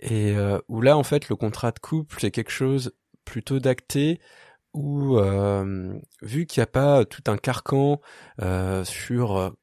[0.00, 4.20] Et euh, où là, en fait, le contrat de couple c'est quelque chose plutôt d'acté,
[4.72, 5.16] où
[6.22, 8.00] vu qu'il n'y a pas tout un carcan
[8.82, 9.54] sur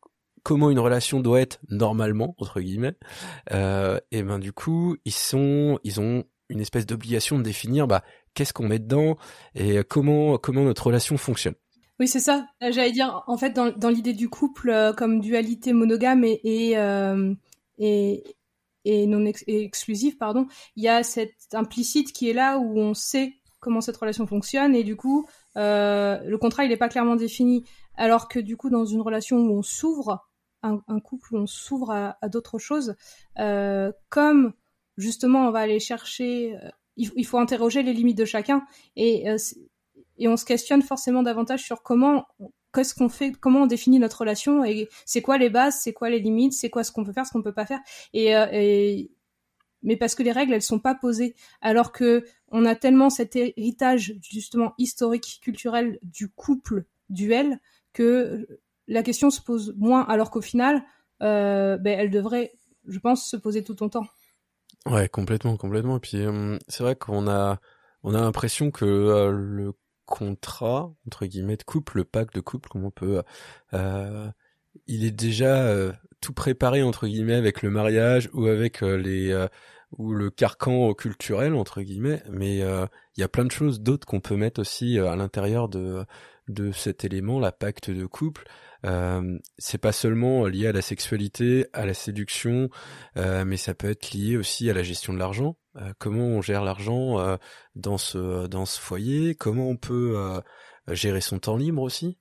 [0.43, 2.95] comment une relation doit être normalement entre guillemets,
[3.51, 8.03] euh, et ben du coup ils sont, ils ont une espèce d'obligation de définir bah
[8.33, 9.17] qu'est-ce qu'on met dedans
[9.55, 11.55] et comment comment notre relation fonctionne.
[12.01, 12.47] Oui, c'est ça.
[12.61, 16.75] J'allais dire, en fait, dans, dans l'idée du couple euh, comme dualité monogame et, et,
[16.75, 17.35] euh,
[17.77, 18.25] et,
[19.05, 23.81] non exclusive, pardon, il y a cette implicite qui est là où on sait comment
[23.81, 25.27] cette relation fonctionne et du coup,
[25.57, 27.65] euh, le contrat, il n'est pas clairement défini.
[27.95, 30.27] Alors que du coup, dans une relation où on s'ouvre,
[30.63, 32.95] un, un, couple où on s'ouvre à, à d'autres choses,
[33.39, 34.53] euh, comme
[34.97, 38.63] justement on va aller chercher, euh, il, il, faut interroger les limites de chacun
[38.95, 39.37] et euh,
[40.17, 42.27] et on se questionne forcément davantage sur comment
[42.73, 46.09] qu'est-ce qu'on fait, comment on définit notre relation et c'est quoi les bases, c'est quoi
[46.09, 47.79] les limites, c'est quoi ce qu'on peut faire, ce qu'on peut pas faire.
[48.13, 49.11] Et, euh, et,
[49.83, 53.35] mais parce que les règles elles sont pas posées, alors que on a tellement cet
[53.35, 57.59] héritage justement historique, culturel du couple duel
[57.93, 58.47] que
[58.91, 60.83] la question se pose moins, alors qu'au final,
[61.23, 62.51] euh, ben, elle devrait,
[62.87, 64.05] je pense, se poser tout autant.
[64.85, 65.97] Ouais, complètement, complètement.
[65.97, 67.59] Et puis euh, c'est vrai qu'on a
[68.03, 69.73] on a l'impression que euh, le
[70.05, 73.21] contrat entre guillemets de couple, le pacte de couple, comme on peut,
[74.87, 75.73] il est déjà
[76.19, 79.47] tout préparé entre guillemets avec le mariage ou avec les
[79.97, 84.19] ou le carcan culturel entre guillemets, mais il y a plein de choses d'autres qu'on
[84.19, 86.03] peut mettre aussi à l'intérieur de
[86.51, 88.45] de cet élément, la pacte de couple.
[88.85, 92.69] Euh, c'est pas seulement lié à la sexualité, à la séduction,
[93.17, 95.55] euh, mais ça peut être lié aussi à la gestion de l'argent.
[95.77, 97.37] Euh, comment on gère l'argent euh,
[97.75, 99.35] dans ce dans ce foyer?
[99.35, 100.41] Comment on peut euh,
[100.93, 102.17] gérer son temps libre aussi?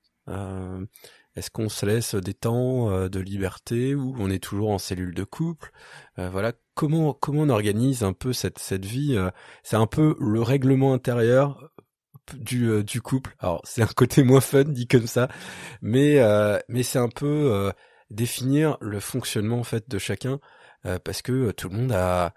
[1.37, 5.25] Est-ce qu'on se laisse des temps de liberté ou on est toujours en cellule de
[5.25, 5.73] couple?
[6.17, 9.19] Voilà, comment comment on organise un peu cette cette vie
[9.65, 11.73] C'est un peu le règlement intérieur
[12.37, 13.35] du du couple.
[13.39, 15.29] Alors c'est un côté moins fun dit comme ça,
[15.83, 16.21] mais
[16.69, 17.73] mais c'est un peu
[18.11, 20.41] définir le fonctionnement en fait de chacun
[21.05, 22.35] parce que tout le monde a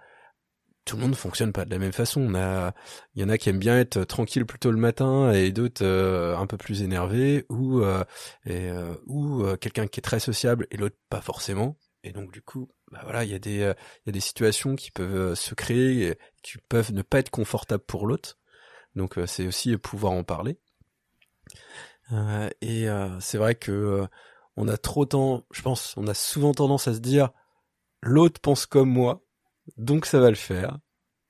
[0.85, 2.21] tout le monde fonctionne pas de la même façon.
[2.21, 2.73] On a,
[3.15, 6.37] il y en a qui aiment bien être tranquille plutôt le matin et d'autres euh,
[6.37, 8.03] un peu plus énervés ou euh,
[8.45, 11.77] et, euh, ou quelqu'un qui est très sociable et l'autre pas forcément.
[12.03, 14.75] Et donc du coup, bah voilà, il y a des il y a des situations
[14.75, 18.37] qui peuvent se créer et qui peuvent ne pas être confortables pour l'autre.
[18.95, 20.59] Donc c'est aussi pouvoir en parler.
[22.61, 22.87] et
[23.19, 24.07] c'est vrai que
[24.55, 27.29] on a trop temps, je pense, on a souvent tendance à se dire
[28.01, 29.23] l'autre pense comme moi
[29.77, 30.77] donc ça va le faire.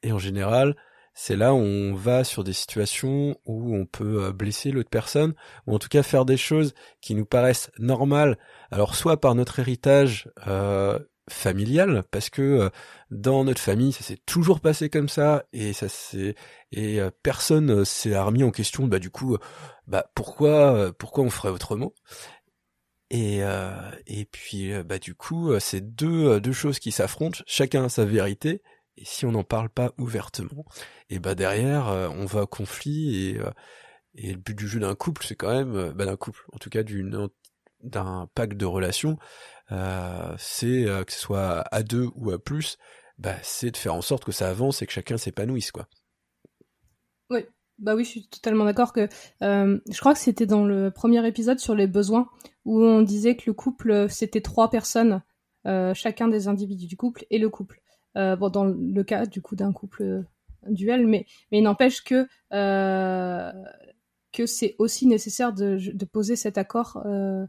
[0.02, 0.76] Et en général,
[1.14, 5.34] c'est là où on va sur des situations où on peut euh, blesser l'autre personne,
[5.68, 8.38] ou en tout cas faire des choses qui nous paraissent normales.
[8.72, 11.00] Alors soit par notre héritage euh,
[11.30, 12.70] familial, parce que euh,
[13.12, 16.36] dans notre famille, ça s'est toujours passé comme ça, et ça c'est
[16.72, 18.88] et euh, personne s'est remis en question.
[18.88, 19.38] Bah du coup,
[19.88, 21.94] bah pourquoi pourquoi on ferait autrement?
[23.10, 27.44] Et, euh, et puis, euh, bah, du coup, euh, c'est deux, deux choses qui s'affrontent,
[27.46, 28.64] chacun a sa vérité,
[28.98, 30.66] et si on n'en parle pas ouvertement,
[31.12, 33.40] et bah derrière, on va au conflit, et,
[34.16, 36.72] et le but du jeu d'un couple, c'est quand même, bah, d'un couple, en tout
[36.72, 37.30] cas d'une
[37.84, 42.78] d'un pacte de relations, euh, c'est que ce soit à deux ou à plus,
[43.18, 45.88] bah, c'est de faire en sorte que ça avance et que chacun s'épanouisse, quoi.
[47.30, 47.46] Oui,
[47.80, 49.08] bah oui, je suis totalement d'accord que
[49.42, 52.30] euh, je crois que c'était dans le premier épisode sur les besoins
[52.66, 55.22] où on disait que le couple c'était trois personnes,
[55.66, 57.82] euh, chacun des individus du couple et le couple.
[58.16, 60.24] Euh, bon, dans le cas du coup d'un couple
[60.68, 63.52] duel, mais mais n'empêche que euh,
[64.32, 67.46] que c'est aussi nécessaire de, poser cet accord euh,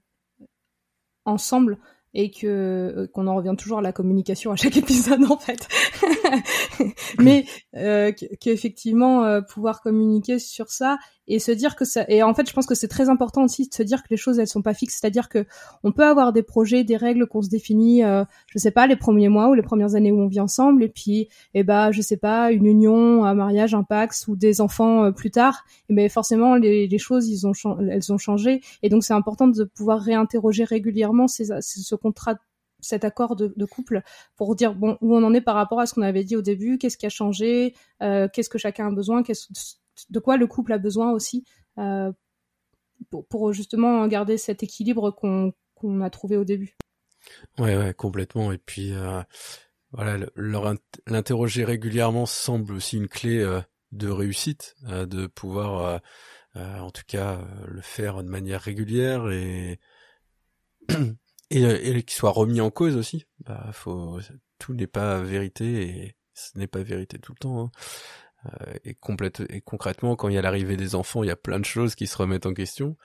[1.25, 1.79] ensemble
[2.15, 5.69] et que euh, qu'on en revient toujours à la communication à chaque épisode en fait
[7.19, 7.45] mais
[7.77, 12.49] euh, qu'effectivement euh, pouvoir communiquer sur ça et se dire que ça et en fait
[12.49, 14.63] je pense que c'est très important aussi de se dire que les choses elles sont
[14.63, 14.99] pas fixes.
[15.01, 15.47] C'est-à-dire que
[15.83, 18.97] on peut avoir des projets des règles qu'on se définit euh, je sais pas les
[18.97, 22.03] premiers mois ou les premières années où on vit ensemble et puis eh bah je
[22.03, 25.95] sais pas une union un mariage un pax ou des enfants euh, plus tard et
[25.95, 27.53] ben forcément les, les choses ils ont
[27.89, 28.61] elles ont changé.
[28.83, 32.37] Et donc c'est important de pouvoir réinterroger régulièrement ces, ce contrat
[32.85, 34.03] cet accord de, couple
[34.37, 36.43] pour dire bon où on en est par rapport à ce qu'on avait dit au
[36.43, 40.73] début, qu'est-ce qui a changé, euh, qu'est-ce que chacun a besoin, de quoi le couple
[40.73, 41.45] a besoin aussi
[41.79, 42.13] euh,
[43.29, 46.77] pour, justement garder cet équilibre qu'on a trouvé au début.
[47.59, 48.53] Ouais, complètement.
[48.53, 49.23] Et puis euh,
[49.93, 50.27] voilà,
[51.07, 53.45] l'interroger régulièrement semble aussi une clé
[53.93, 56.01] de réussite, de pouvoir,
[56.55, 59.81] en tout cas, le faire de manière régulière et
[61.63, 63.27] et, et qu'il soit remis en cause aussi.
[63.41, 64.19] Bah, faut,
[64.59, 67.65] tout n'est pas vérité et ce n'est pas vérité tout le temps.
[67.65, 67.71] Hein.
[68.47, 71.37] Euh, et, complète, et concrètement, quand il y a l'arrivée des enfants, il y a
[71.37, 72.97] plein de choses qui se remettent en question.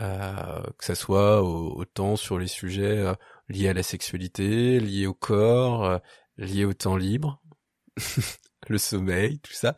[0.00, 3.14] Euh, que ça soit autant sur les sujets euh,
[3.48, 5.98] liées à la sexualité, liées au corps, euh,
[6.36, 7.40] liées au temps libre,
[8.68, 9.76] le sommeil, tout ça,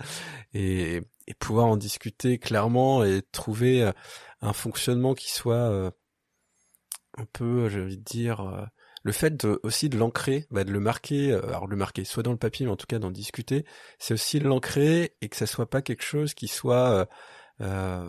[0.54, 3.92] et, et, pouvoir en discuter clairement et trouver euh,
[4.40, 5.90] un fonctionnement qui soit euh,
[7.16, 8.68] un peu, j'ai envie de dire,
[9.02, 12.32] le fait de, aussi de l'ancrer, bah de le marquer, alors le marquer soit dans
[12.32, 13.64] le papier, mais en tout cas d'en discuter,
[13.98, 17.08] c'est aussi l'ancrer et que ça soit pas quelque chose qui soit
[17.60, 18.04] euh,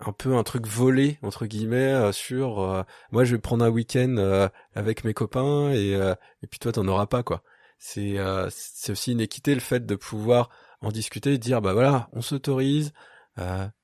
[0.00, 3.70] un peu un truc volé entre guillemets euh, sur euh, moi je vais prendre un
[3.70, 7.42] week-end euh, avec mes copains et et puis toi t'en auras pas quoi.
[7.78, 8.16] C'est
[8.50, 10.48] c'est aussi une équité le fait de pouvoir
[10.80, 12.92] en discuter et dire bah voilà on s'autorise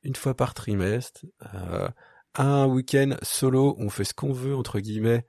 [0.02, 1.26] une fois par trimestre
[2.36, 5.26] un week-end solo on fait ce qu'on veut entre guillemets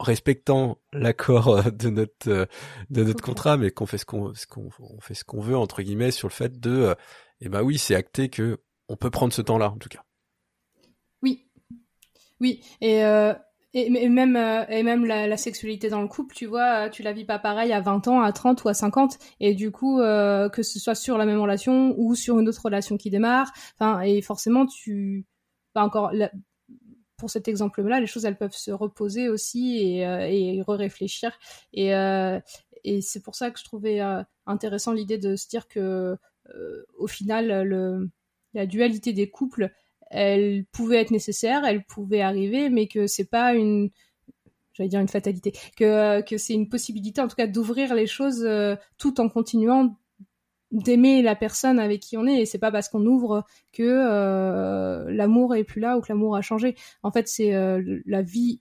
[0.00, 2.48] respectant l'accord de notre
[2.90, 5.56] de notre contrat mais qu'on fait ce qu'on ce qu'on on fait ce qu'on veut
[5.56, 6.94] entre guillemets sur le fait de
[7.40, 10.02] et bah oui c'est acté que on peut prendre ce temps-là, en tout cas.
[11.22, 11.46] Oui,
[12.40, 13.32] oui, et, euh,
[13.72, 17.24] et, même, euh, et même la, sexualité dans le couple, tu vois, tu la vis
[17.24, 20.62] pas pareil à 20 ans, à 30 ou à 50, et du coup, euh, que
[20.62, 24.20] ce soit sur la même relation ou sur une autre relation qui démarre, enfin, et
[24.22, 25.26] forcément, tu,
[25.74, 26.12] pas encore,
[27.18, 31.38] pour cet exemple-là, les choses elles peuvent se reposer aussi et, et re-réfléchir.
[31.72, 31.90] Et,
[32.84, 34.00] et c'est pour ça que je trouvais
[34.46, 36.16] intéressant l'idée de se dire que
[36.98, 38.10] au final,
[38.54, 39.70] la dualité des couples,
[40.10, 43.90] elle pouvait être nécessaire, elle pouvait arriver, mais que c'est pas une,
[44.74, 48.44] j'allais dire une fatalité, que, euh, c'est une possibilité en tout cas d'ouvrir les choses
[48.44, 49.96] euh, tout en continuant
[50.74, 55.10] d'aimer la personne avec qui on est et c'est pas parce qu'on ouvre que euh,
[55.10, 56.74] l'amour est plus là ou que l'amour a changé.
[57.02, 57.52] En fait, c'est
[58.06, 58.60] la vie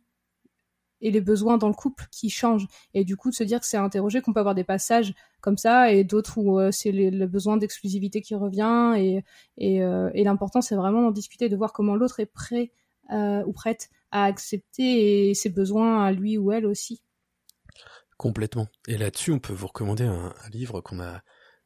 [1.03, 2.65] et les besoins dans le couple qui changent.
[2.93, 5.57] Et du coup, de se dire que c'est interrogé, qu'on peut avoir des passages comme
[5.57, 8.93] ça et d'autres où euh, c'est le besoin d'exclusivité qui revient.
[8.97, 9.23] Et,
[9.57, 12.71] et, euh, l'important, c'est vraiment d'en discuter, de voir comment l'autre est prêt
[13.11, 17.01] euh, ou prête à accepter ses besoins à lui ou elle aussi.
[18.17, 18.67] Complètement.
[18.87, 21.21] Et là-dessus, on peut vous recommander un, livre qu'on a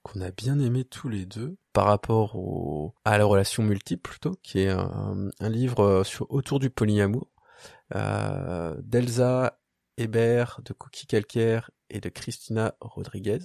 [0.07, 4.35] qu'on a bien aimé tous les deux par rapport au, à la relation multiple plutôt,
[4.41, 7.27] qui est un, livre sur autour du polyamour
[7.95, 9.59] euh, d'Elsa
[9.97, 13.39] Hébert, de Cookie Calcaire et de Christina Rodriguez,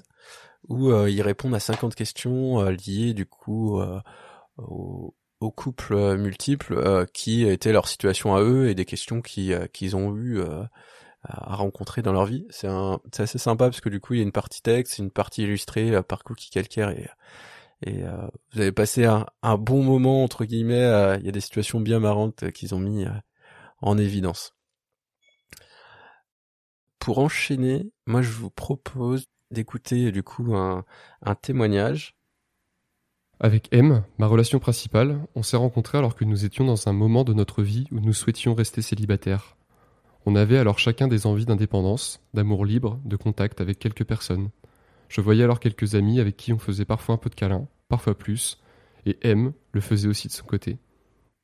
[0.68, 3.80] où euh, ils répondent à 50 questions euh, liées du coup
[4.56, 10.16] au, au, couple multiple qui était leur situation à eux et des questions qu'ils ont
[10.16, 10.40] eu
[11.24, 12.46] à rencontrer dans leur vie.
[12.50, 12.68] C'est
[13.18, 16.02] assez sympa parce que du coup il y a une partie texte, une partie illustrée
[16.02, 17.08] par Cookie Calcaire et
[17.84, 18.02] et
[18.52, 21.16] vous avez passé un, un, bon moment entre guillemets.
[21.18, 23.04] Il y a des situations bien marrantes qu'ils ont mis
[23.80, 24.54] en évidence.
[27.00, 30.84] Pour enchaîner, moi je vous propose d'écouter du coup un,
[31.42, 32.16] témoignage.
[33.40, 37.24] Avec M, ma relation principale, on s'est rencontrés alors que nous étions dans un moment
[37.24, 39.56] de notre vie où nous souhaitions rester célibataires.
[40.24, 44.50] On avait alors chacun des envies d'indépendance, d'amour libre, de contact avec quelques personnes.
[45.08, 48.16] Je voyais alors quelques amis avec qui on faisait parfois un peu de câlin, parfois
[48.16, 48.62] plus,
[49.04, 50.78] et M le faisait aussi de son côté.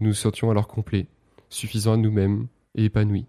[0.01, 1.09] Nous nous sentions alors complets,
[1.49, 3.27] suffisant à nous-mêmes et épanouis.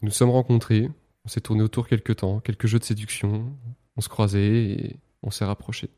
[0.00, 0.90] Nous sommes rencontrés,
[1.26, 3.52] on s'est tourné autour quelques temps, quelques jeux de séduction,
[3.96, 5.90] on se croisait et on s'est rapprochés.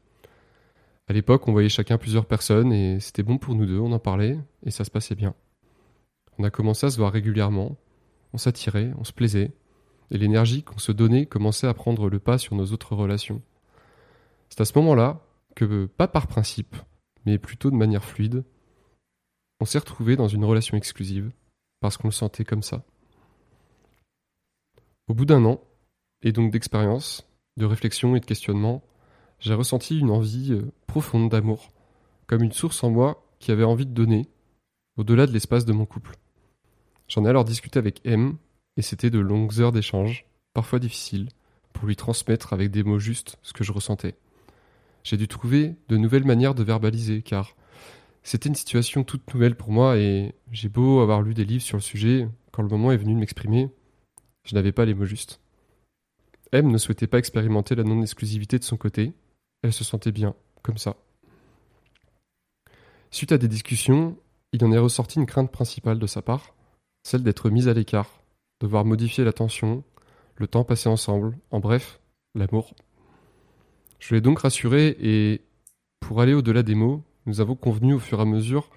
[1.08, 4.00] À l'époque, on voyait chacun plusieurs personnes et c'était bon pour nous deux, on en
[4.00, 5.34] parlait et ça se passait bien.
[6.38, 7.76] On a commencé à se voir régulièrement,
[8.32, 9.52] on s'attirait, on se plaisait,
[10.10, 13.42] et l'énergie qu'on se donnait commençait à prendre le pas sur nos autres relations.
[14.48, 15.20] C'est à ce moment-là
[15.54, 16.76] que, pas par principe,
[17.24, 18.44] mais plutôt de manière fluide,
[19.60, 21.32] on s'est retrouvé dans une relation exclusive,
[21.80, 22.84] parce qu'on le sentait comme ça.
[25.08, 25.60] Au bout d'un an,
[26.22, 28.82] et donc d'expérience, de réflexion et de questionnement,
[29.38, 31.70] j'ai ressenti une envie euh, profonde d'amour,
[32.26, 34.28] comme une source en moi qui avait envie de donner,
[34.96, 36.16] au-delà de l'espace de mon couple.
[37.08, 38.36] J'en ai alors discuté avec M,
[38.76, 41.28] et c'était de longues heures d'échange, parfois difficiles,
[41.72, 44.16] pour lui transmettre avec des mots justes ce que je ressentais.
[45.04, 47.54] J'ai dû trouver de nouvelles manières de verbaliser, car
[48.24, 51.76] c'était une situation toute nouvelle pour moi et j'ai beau avoir lu des livres sur
[51.76, 53.70] le sujet, quand le moment est venu de m'exprimer,
[54.42, 55.40] je n'avais pas les mots justes.
[56.50, 59.12] M ne souhaitait pas expérimenter la non-exclusivité de son côté,
[59.62, 60.96] elle se sentait bien, comme ça.
[63.12, 64.18] Suite à des discussions,
[64.52, 66.55] il en est ressorti une crainte principale de sa part,
[67.06, 68.20] celle d'être mise à l'écart,
[68.60, 69.84] devoir modifier l'attention,
[70.34, 72.00] le temps passé ensemble, en bref,
[72.34, 72.74] l'amour.
[74.00, 75.42] Je l'ai donc rassuré et,
[76.00, 78.70] pour aller au-delà des mots, nous avons convenu au fur et à mesure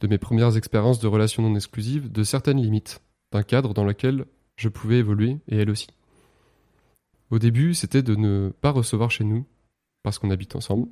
[0.00, 4.26] de mes premières expériences de relations non exclusives de certaines limites, d'un cadre dans lequel
[4.54, 5.88] je pouvais évoluer et elle aussi.
[7.30, 9.44] Au début, c'était de ne pas recevoir chez nous,
[10.04, 10.86] parce qu'on habite ensemble,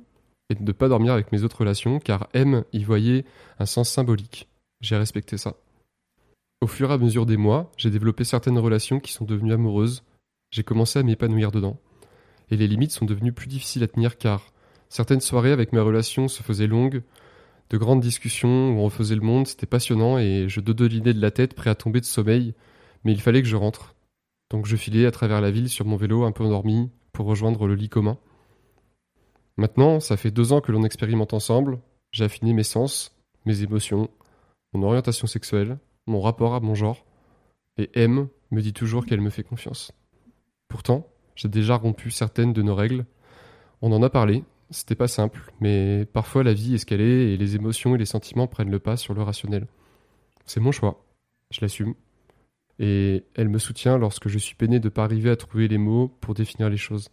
[0.49, 3.23] et de ne pas dormir avec mes autres relations, car M y voyait
[3.59, 4.49] un sens symbolique.
[4.81, 5.55] J'ai respecté ça.
[6.61, 10.03] Au fur et à mesure des mois, j'ai développé certaines relations qui sont devenues amoureuses.
[10.51, 11.79] J'ai commencé à m'épanouir dedans.
[12.51, 14.53] Et les limites sont devenues plus difficiles à tenir car
[14.87, 17.01] certaines soirées avec mes relations se faisaient longues,
[17.71, 21.31] de grandes discussions où on refaisait le monde, c'était passionnant et je dodelinais de la
[21.31, 22.53] tête prêt à tomber de sommeil,
[23.03, 23.95] mais il fallait que je rentre.
[24.51, 27.65] Donc je filais à travers la ville sur mon vélo un peu endormi pour rejoindre
[27.65, 28.17] le lit commun.
[29.57, 31.79] Maintenant, ça fait deux ans que l'on expérimente ensemble,
[32.11, 34.09] j'ai affiné mes sens, mes émotions,
[34.73, 37.05] mon orientation sexuelle, mon rapport à mon genre,
[37.77, 39.91] et M me dit toujours qu'elle me fait confiance.
[40.67, 43.05] Pourtant, j'ai déjà rompu certaines de nos règles.
[43.81, 47.55] On en a parlé, c'était pas simple, mais parfois la vie est ce et les
[47.55, 49.67] émotions et les sentiments prennent le pas sur le rationnel.
[50.45, 51.03] C'est mon choix,
[51.51, 51.95] je l'assume.
[52.79, 56.07] Et elle me soutient lorsque je suis peiné de pas arriver à trouver les mots
[56.07, 57.09] pour définir les choses.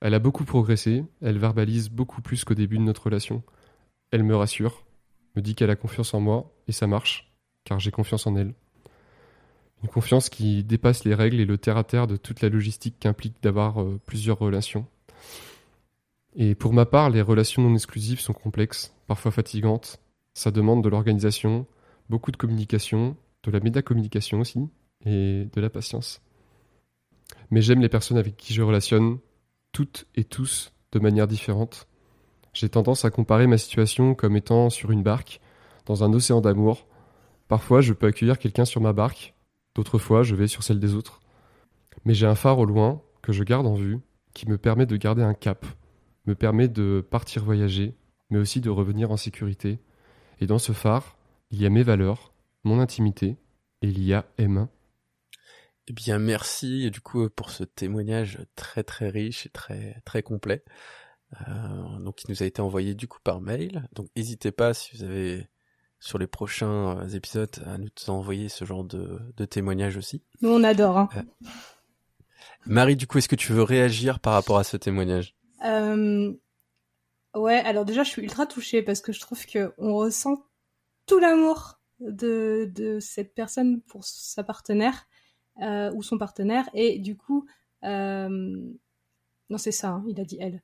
[0.00, 3.42] Elle a beaucoup progressé, elle verbalise beaucoup plus qu'au début de notre relation.
[4.10, 4.84] Elle me rassure,
[5.36, 7.27] me dit qu'elle a confiance en moi, et ça marche,
[7.68, 8.54] car j'ai confiance en elle.
[9.82, 13.82] Une confiance qui dépasse les règles et le terre-à-terre de toute la logistique qu'implique d'avoir
[13.82, 14.86] euh, plusieurs relations.
[16.34, 20.00] Et pour ma part, les relations non exclusives sont complexes, parfois fatigantes.
[20.32, 21.66] Ça demande de l'organisation,
[22.08, 24.68] beaucoup de communication, de la métacommunication aussi,
[25.04, 26.22] et de la patience.
[27.50, 29.18] Mais j'aime les personnes avec qui je relationne,
[29.72, 31.86] toutes et tous, de manière différente.
[32.54, 35.40] J'ai tendance à comparer ma situation comme étant sur une barque,
[35.84, 36.87] dans un océan d'amour.
[37.48, 39.34] Parfois, je peux accueillir quelqu'un sur ma barque,
[39.74, 41.20] d'autres fois, je vais sur celle des autres.
[42.04, 43.98] Mais j'ai un phare au loin, que je garde en vue,
[44.34, 45.66] qui me permet de garder un cap,
[46.26, 47.94] me permet de partir voyager,
[48.30, 49.80] mais aussi de revenir en sécurité.
[50.40, 51.16] Et dans ce phare,
[51.50, 52.32] il y a mes valeurs,
[52.64, 53.36] mon intimité,
[53.82, 54.68] et il y a M.
[55.86, 60.62] Eh bien, merci du coup pour ce témoignage très très riche et très très complet.
[61.48, 63.88] Euh, donc, il nous a été envoyé du coup par mail.
[63.92, 65.48] Donc, n'hésitez pas si vous avez
[66.00, 70.22] sur les prochains euh, épisodes à nous envoyer ce genre de, de témoignage aussi.
[70.42, 70.98] Nous, on adore.
[70.98, 71.08] Hein.
[71.16, 71.22] Euh,
[72.66, 75.36] Marie, du coup, est-ce que tu veux réagir par rapport à ce témoignage?
[75.64, 76.32] Euh,
[77.34, 80.44] ouais, alors déjà, je suis ultra touchée parce que je trouve que on ressent
[81.06, 85.06] tout l'amour de, de cette personne pour sa partenaire
[85.62, 87.46] euh, ou son partenaire et du coup,
[87.82, 90.62] non c'est ça, hein, il a dit elle.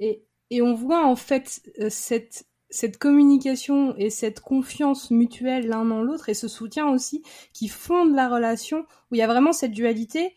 [0.00, 1.60] Et, et on voit en fait
[1.90, 7.68] cette cette communication et cette confiance mutuelle l'un dans l'autre et ce soutien aussi qui
[7.68, 10.34] fonde la relation où il y a vraiment cette dualité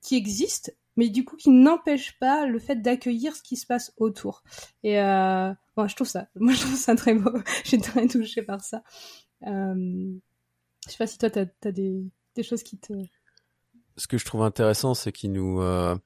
[0.00, 3.92] qui existe mais du coup qui n'empêche pas le fait d'accueillir ce qui se passe
[3.98, 4.42] autour.
[4.82, 7.32] Et euh, bon, je trouve ça, moi je trouve ça très beau.
[7.64, 8.82] J'ai très touchée par ça.
[9.46, 10.14] Euh,
[10.86, 12.02] je sais pas si toi t'as as des,
[12.34, 12.92] des choses qui te.
[13.96, 15.96] Ce que je trouve intéressant, c'est qu'il nous, euh,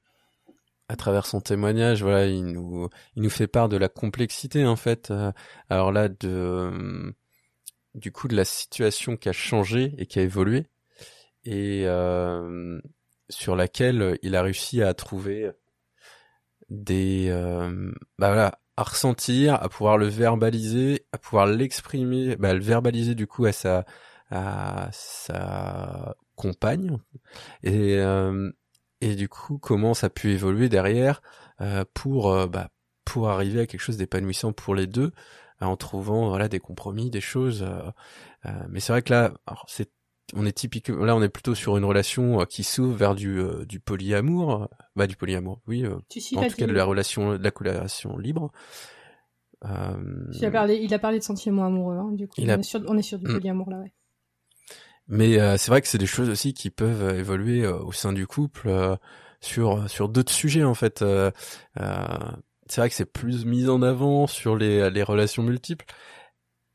[0.91, 4.75] à travers son témoignage, voilà, il nous, il nous fait part de la complexité en
[4.75, 5.09] fait.
[5.09, 5.31] Euh,
[5.69, 7.13] alors là, de,
[7.95, 10.67] du coup, de la situation qui a changé et qui a évolué.
[11.45, 12.79] Et euh,
[13.29, 15.51] sur laquelle il a réussi à trouver
[16.69, 22.61] des euh, bah voilà à ressentir à pouvoir le verbaliser à pouvoir l'exprimer bah, le
[22.61, 23.85] verbaliser du coup à sa
[24.29, 26.97] à sa compagne
[27.63, 28.51] et euh,
[29.01, 31.21] et du coup comment ça a pu évoluer derrière
[31.59, 32.69] euh, pour euh, bah,
[33.05, 35.11] pour arriver à quelque chose d'épanouissant pour les deux
[35.59, 37.63] en trouvant voilà des compromis des choses
[38.69, 39.33] mais c'est vrai que là
[39.67, 39.91] c'est
[40.35, 43.39] on est typique là on est plutôt sur une relation euh, qui s'ouvre vers du
[43.39, 47.43] euh, du polyamour bah du polyamour oui euh, en tout cas de la relation de
[47.43, 48.51] la collaboration libre.
[49.63, 52.33] Il a parlé il a parlé de sentiments amoureux hein, du coup.
[52.39, 53.33] on, est sur, on, est sur, du mm.
[53.33, 53.93] polyamour là ouais
[55.07, 58.97] mais c'est vrai que c'est des choses aussi qui peuvent évoluer au sein du couple
[59.41, 61.03] sur sur d'autres sujets en fait
[62.67, 65.85] c'est vrai que c'est plus mis en avant sur les les relations multiples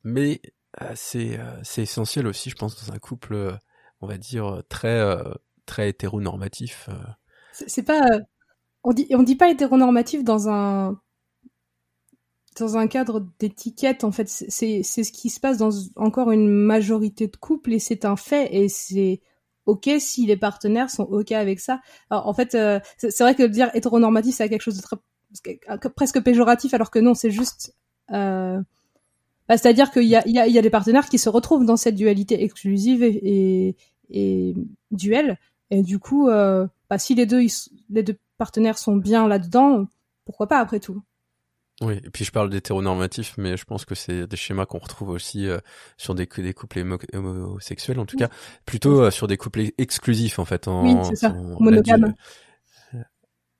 [0.06, 0.40] mais
[0.82, 3.52] euh, c'est euh, c'est essentiel aussi, je pense, dans un couple, euh,
[4.00, 5.02] on va dire très
[5.66, 6.88] très hétéronormatif.
[7.52, 8.02] C'est pas
[8.84, 11.00] on dit on dit pas hétéronormatif dans un
[12.58, 17.26] dans un cadre d'étiquette en fait c'est ce qui se passe dans encore une majorité
[17.28, 19.20] de couples et c'est un fait et c'est
[19.66, 21.80] ok si les partenaires sont ok avec ça
[22.10, 22.56] alors en fait
[22.98, 24.96] c'est vrai que dire hétéronormatif c'est quelque chose de très
[25.90, 27.74] presque péjoratif alors que non c'est juste
[28.12, 28.60] euh,
[29.48, 31.28] bah, C'est-à-dire qu'il y a, il y, a, il y a des partenaires qui se
[31.28, 33.76] retrouvent dans cette dualité exclusive et, et,
[34.10, 34.54] et
[34.90, 35.38] duel.
[35.70, 37.42] Et du coup, euh, bah, si les deux,
[37.90, 39.86] les deux partenaires sont bien là-dedans,
[40.24, 41.02] pourquoi pas après tout?
[41.82, 45.10] Oui, et puis je parle d'hétéronormatif, mais je pense que c'est des schémas qu'on retrouve
[45.10, 45.58] aussi euh,
[45.96, 48.28] sur des, des couples homosexuels, en tout cas,
[48.64, 50.68] plutôt euh, sur des couples exclusifs en fait.
[50.68, 52.14] En, oui, c'est ça, monogame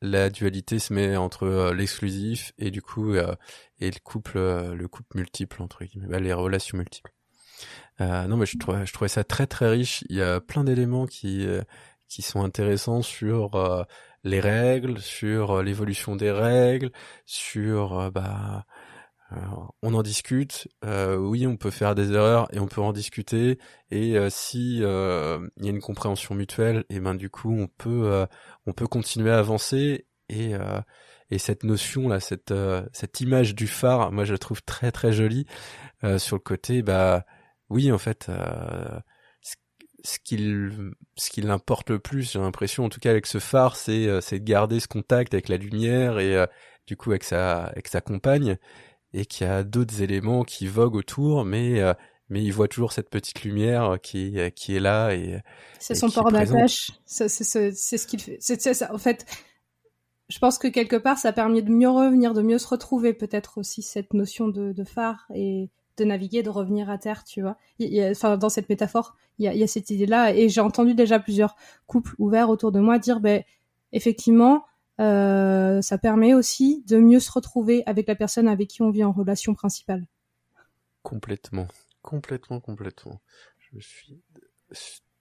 [0.03, 3.35] la dualité se met entre euh, l'exclusif et du coup euh,
[3.81, 7.13] et le couple euh, le couple multiple entre guillemets bah, les relations multiples
[8.01, 10.05] Euh, non, mais je trouvais, je trouvais ça très très riche.
[10.11, 11.63] Il y a plein d'éléments qui euh,
[12.09, 13.85] qui sont intéressants sur euh,
[14.27, 16.91] les règles, sur l'évolution des règles,
[17.25, 18.65] sur bah
[19.83, 20.69] on en discute.
[20.85, 23.59] oui, on peut faire des erreurs et on peut en discuter.
[23.91, 28.27] Et si il y a une compréhension mutuelle, et ben du coup on peut
[28.67, 30.53] on peut continuer à avancer et
[31.31, 32.55] et cette notion là, cette
[32.93, 35.47] cette image du phare, moi je la trouve très très jolie
[36.19, 37.25] sur le côté bah
[37.71, 39.01] oui, en fait, euh,
[40.07, 43.77] ce qu'il ce qui l'importe le plus, j'ai l'impression, en tout cas avec ce phare,
[43.77, 46.47] c'est euh, c'est de garder ce contact avec la lumière et euh,
[46.87, 48.57] du coup avec sa avec sa compagne
[49.13, 51.81] et qu'il y a d'autres éléments qui voguent autour, mais
[52.29, 55.41] mais il voit toujours cette petite lumière qui qui est là et
[55.79, 56.91] c'est son port d'attache.
[57.05, 58.37] C'est c'est c'est ce qu'il fait.
[58.41, 58.93] C'est ça.
[58.95, 59.27] En fait,
[60.29, 63.59] je pense que quelque part, ça permet de mieux revenir, de mieux se retrouver, peut-être
[63.59, 67.57] aussi cette notion de, de phare et de naviguer, de revenir à terre, tu vois.
[68.11, 72.15] enfin, dans cette métaphore, il y a, cette idée-là, et j'ai entendu déjà plusieurs couples
[72.19, 73.43] ouverts autour de moi dire, ben,
[73.93, 74.65] effectivement,
[75.01, 79.05] euh, ça permet aussi de mieux se retrouver avec la personne avec qui on vit
[79.05, 80.07] en relation principale.
[81.03, 81.69] Complètement,
[82.03, 83.21] complètement, complètement.
[83.59, 84.23] Je suis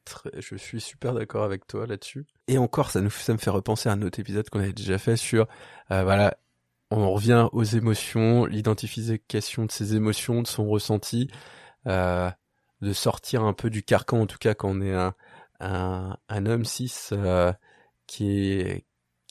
[0.05, 2.26] très, je suis super d'accord avec toi là-dessus.
[2.47, 4.97] Et encore, ça nous, ça me fait repenser à un autre épisode qu'on avait déjà
[4.97, 5.47] fait sur,
[5.91, 6.38] euh, voilà,
[6.95, 11.29] on revient aux émotions, l'identification de ses émotions, de son ressenti,
[11.87, 12.29] euh,
[12.81, 14.93] de sortir un peu du carcan, en tout cas quand on est
[15.59, 17.51] un, homme cis euh,
[18.07, 18.83] qui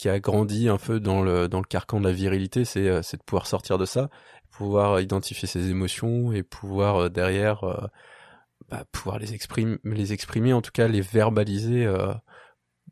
[0.05, 3.47] a grandi un peu dans le carcan de la virilité, c'est euh, c'est de pouvoir
[3.47, 4.11] sortir de ça,
[4.51, 7.91] pouvoir identifier ses émotions et pouvoir derrière
[8.69, 11.87] bah, pouvoir les exprimer les exprimer en tout cas les verbaliser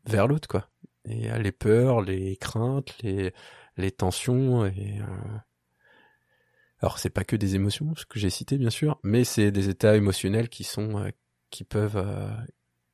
[0.05, 0.67] vers l'autre quoi.
[1.05, 3.33] Et les peurs, les craintes, les
[3.77, 5.37] les tensions et euh...
[6.79, 9.69] alors c'est pas que des émotions ce que j'ai cité bien sûr mais c'est des
[9.69, 11.09] états émotionnels qui sont euh,
[11.49, 12.29] qui peuvent euh,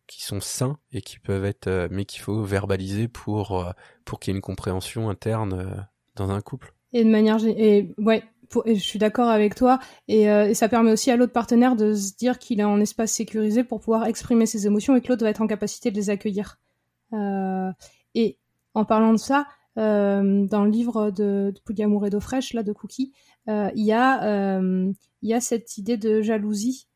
[0.07, 3.65] qui sont sains et qui peuvent être euh, mais qu'il faut verbaliser pour
[4.05, 6.73] pour qu'il y ait une compréhension interne dans un couple.
[6.93, 8.23] Et de manière et ouais
[8.65, 9.77] je suis d'accord avec toi
[10.07, 13.11] et, et, ça permet aussi à l'autre partenaire de se dire qu'il est en espace
[13.11, 16.09] sécurisé pour pouvoir exprimer ses émotions et que l'autre va être en capacité de les
[16.09, 16.57] accueillir.
[18.15, 18.39] Et
[18.73, 19.45] en parlant de ça
[19.79, 23.13] euh, dans le livre de, de Amour et d'eau fraîche là de Cookie,
[23.47, 26.87] euh, il y a euh, y a cette idée de jalousie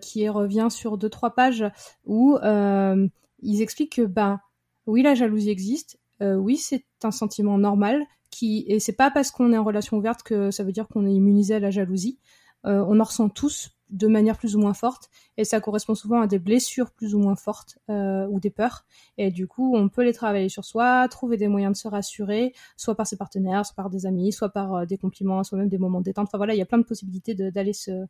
[0.00, 1.64] qui revient sur deux trois pages
[2.04, 4.40] où ils expliquent que ben
[4.86, 9.52] oui la jalousie existe, oui c'est un sentiment normal qui et c'est pas parce qu'on
[9.52, 12.18] est en relation ouverte que ça veut dire qu'on est immunisé à la jalousie.
[12.64, 16.26] on en ressent tous de manière plus ou moins forte et ça correspond souvent à
[16.26, 18.84] des blessures plus ou moins fortes euh, ou des peurs.
[19.18, 22.54] Et du coup on peut les travailler sur soi trouver des moyens de se rassurer
[22.76, 25.68] soit par ses partenaires soit par des amis soit par euh, des compliments soit même
[25.68, 26.28] des moments de détente.
[26.28, 28.06] Enfin voilà il y a plein de possibilités d'aller se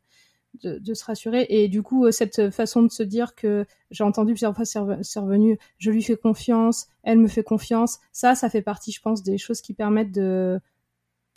[0.63, 1.47] de, de, se rassurer.
[1.49, 5.19] Et du coup euh, cette façon de se dire que j'ai entendu plusieurs fois c'est
[5.19, 9.21] revenu je lui fais confiance elle me fait confiance ça ça fait partie je pense
[9.23, 10.59] des choses qui permettent de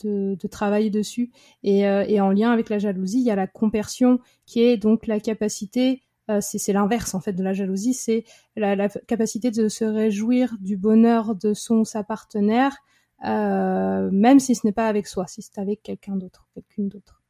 [0.05, 1.31] de, de travailler dessus.
[1.63, 4.77] Et, euh, et, en lien avec la jalousie, il y a la compersion qui est
[4.77, 8.25] donc la capacité, euh, c'est l'inverse en fait de la jalousie, c'est
[8.57, 12.77] la, la, capacité de se réjouir du bonheur de son sa partenaire,
[13.25, 17.23] euh, même si ce n'est pas avec soi, si c'est avec quelqu'un d'autre, quelqu'une d'autre.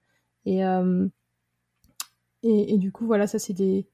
[0.47, 1.07] Et, euh,
[2.43, 3.87] et, et, du coup, voilà, ça c'est des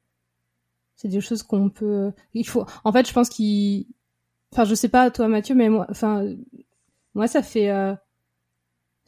[0.96, 2.12] c'est des choses qu'on peut.
[2.34, 2.64] Il faut.
[2.84, 3.86] En fait, je pense qu'il.
[4.52, 6.24] Enfin, je sais pas toi, Mathieu, mais moi, enfin,
[7.14, 7.70] moi, ça fait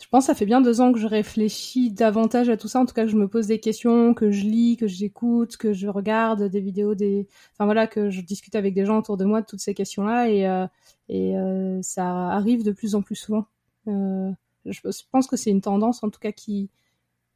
[0.01, 2.81] je pense que ça fait bien deux ans que je réfléchis davantage à tout ça.
[2.81, 5.73] En tout cas, que je me pose des questions, que je lis, que j'écoute, que
[5.73, 9.25] je regarde des vidéos, des, enfin voilà, que je discute avec des gens autour de
[9.25, 10.67] moi de toutes ces questions-là, et euh,
[11.09, 13.47] et euh, ça arrive de plus en plus souvent.
[13.89, 14.31] Euh,
[14.67, 14.81] je
[15.13, 16.71] pense que c'est une tendance, en tout cas, qui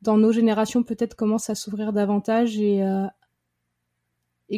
[0.02, 2.82] dans nos générations peut-être commence à s'ouvrir davantage et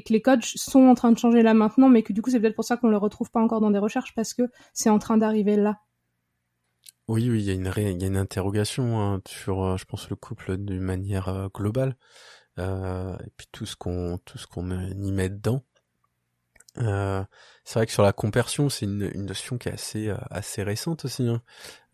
[0.03, 2.41] que les codes sont en train de changer là maintenant, mais que du coup c'est
[2.41, 4.43] peut-être pour ça qu'on le retrouve pas encore dans des recherches parce que
[4.75, 5.81] c'est en train d'arriver là.
[7.11, 9.85] Oui, oui, il y a une, il y a une interrogation hein, sur, euh, je
[9.85, 11.97] pense, le couple d'une manière euh, globale,
[12.61, 15.65] euh, et puis tout ce qu'on, tout ce qu'on y met dedans.
[16.79, 17.25] Euh,
[17.65, 20.63] c'est vrai que sur la compersion, c'est une, une, notion qui est assez, euh, assez
[20.63, 21.27] récente aussi.
[21.27, 21.43] Hein.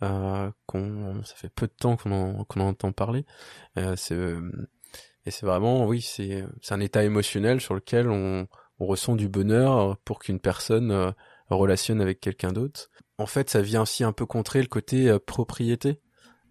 [0.03, 3.25] Euh, qu'on, ça fait peu de temps qu'on en, qu'on en entend parler.
[3.97, 4.19] c'est,
[5.25, 8.47] et c'est vraiment, oui, c'est, c'est un état émotionnel sur lequel on,
[8.81, 11.15] on ressent du bonheur pour qu'une personne
[11.49, 15.19] relationne avec quelqu'un d'autre en fait, ça vient aussi un peu contrer le côté euh,
[15.19, 16.01] propriété.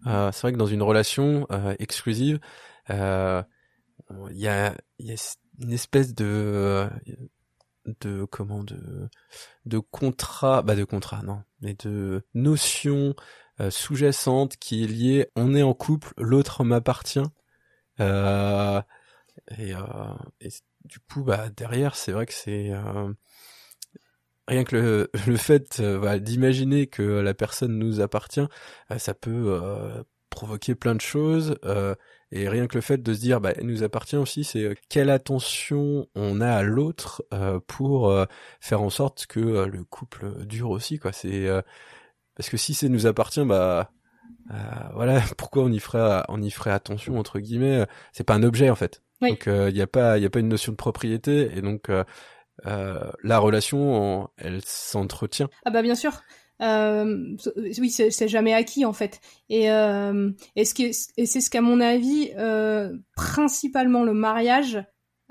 [0.06, 2.40] Euh, c'est vrai que dans une relation euh, exclusive,
[2.88, 6.88] il y a, y, a, une espèce de
[8.00, 9.08] de comment de
[9.64, 13.14] de contrat bah de contrat non mais de notion
[13.70, 17.22] sous-jacente qui est liée on est en couple l'autre m'appartient
[18.00, 18.80] euh,
[19.58, 19.72] Et,
[20.40, 20.48] et
[20.84, 22.72] du coup, bah derrière, c'est vrai que c'est
[24.48, 28.46] rien que le, le fait euh, d'imaginer que la personne nous appartient,
[28.90, 31.56] euh, ça peut euh, provoquer plein de choses.
[32.32, 35.10] et rien que le fait de se dire, bah, elle nous appartient aussi, c'est quelle
[35.10, 37.24] attention on a à l'autre
[37.66, 38.14] pour
[38.60, 40.98] faire en sorte que le couple dure aussi.
[40.98, 41.12] quoi.
[41.12, 41.48] C'est
[42.36, 43.90] parce que si c'est nous appartient, bah
[44.92, 47.86] voilà, pourquoi on y ferait on y ferait attention entre guillemets.
[48.12, 49.00] C'est pas un objet en fait.
[49.22, 51.88] Donc il n'y a pas il y a pas une notion de propriété et donc
[51.88, 52.04] euh,
[52.64, 55.48] la relation, elle s'entretient.
[55.64, 56.22] Ah bah bien sûr.
[56.62, 57.36] Euh,
[57.78, 59.20] oui, c'est jamais acquis en fait.
[59.48, 64.82] Et, euh, c'est ce qu'à mon avis, euh, principalement le mariage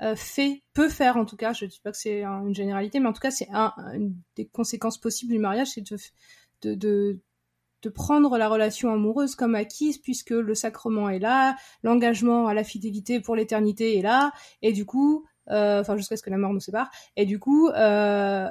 [0.02, 1.52] euh, fait, peut faire en tout cas.
[1.52, 4.46] Je dis pas que c'est une généralité, mais en tout cas c'est un, une des
[4.46, 5.84] conséquences possibles du mariage, c'est
[6.62, 7.20] de, de,
[7.94, 11.54] prendre la relation amoureuse comme acquise puisque le sacrement est là,
[11.84, 16.22] l'engagement à la fidélité pour l'éternité est là, et du coup, euh, enfin jusqu'à ce
[16.22, 16.90] que la mort nous sépare.
[17.16, 18.48] Et du coup, euh,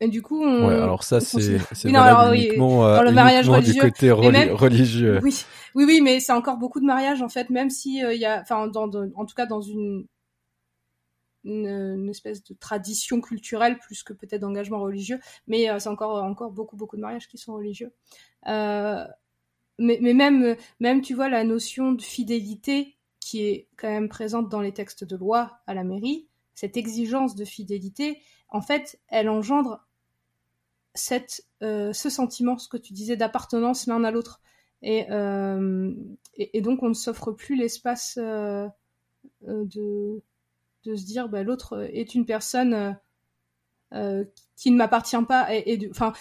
[0.00, 0.66] et du coup, on.
[0.68, 5.20] Ouais, alors ça, c'est c'est uniquement, euh, dans le mariage religieux, du côté religieux.
[5.22, 8.26] Oui, oui, oui, mais c'est encore beaucoup de mariages en fait, même si il y
[8.26, 10.06] a, enfin, dans, en tout cas dans une,
[11.44, 16.76] une, espèce de tradition culturelle plus que peut-être d'engagement religieux, mais c'est encore encore beaucoup
[16.76, 17.92] beaucoup de mariages qui sont religieux.
[18.48, 19.04] Euh,
[19.78, 24.50] mais, mais même même tu vois la notion de fidélité qui est quand même présente
[24.50, 28.20] dans les textes de loi à la mairie, cette exigence de fidélité,
[28.50, 29.82] en fait, elle engendre
[30.92, 34.42] cette, euh, ce sentiment, ce que tu disais, d'appartenance l'un à l'autre.
[34.82, 35.90] Et, euh,
[36.36, 38.68] et, donc, on ne s'offre plus l'espace euh,
[39.40, 40.22] de,
[40.84, 42.98] de se dire, bah, l'autre est une personne
[43.90, 45.48] qui ne m'appartient pas.
[45.50, 46.12] Et, enfin,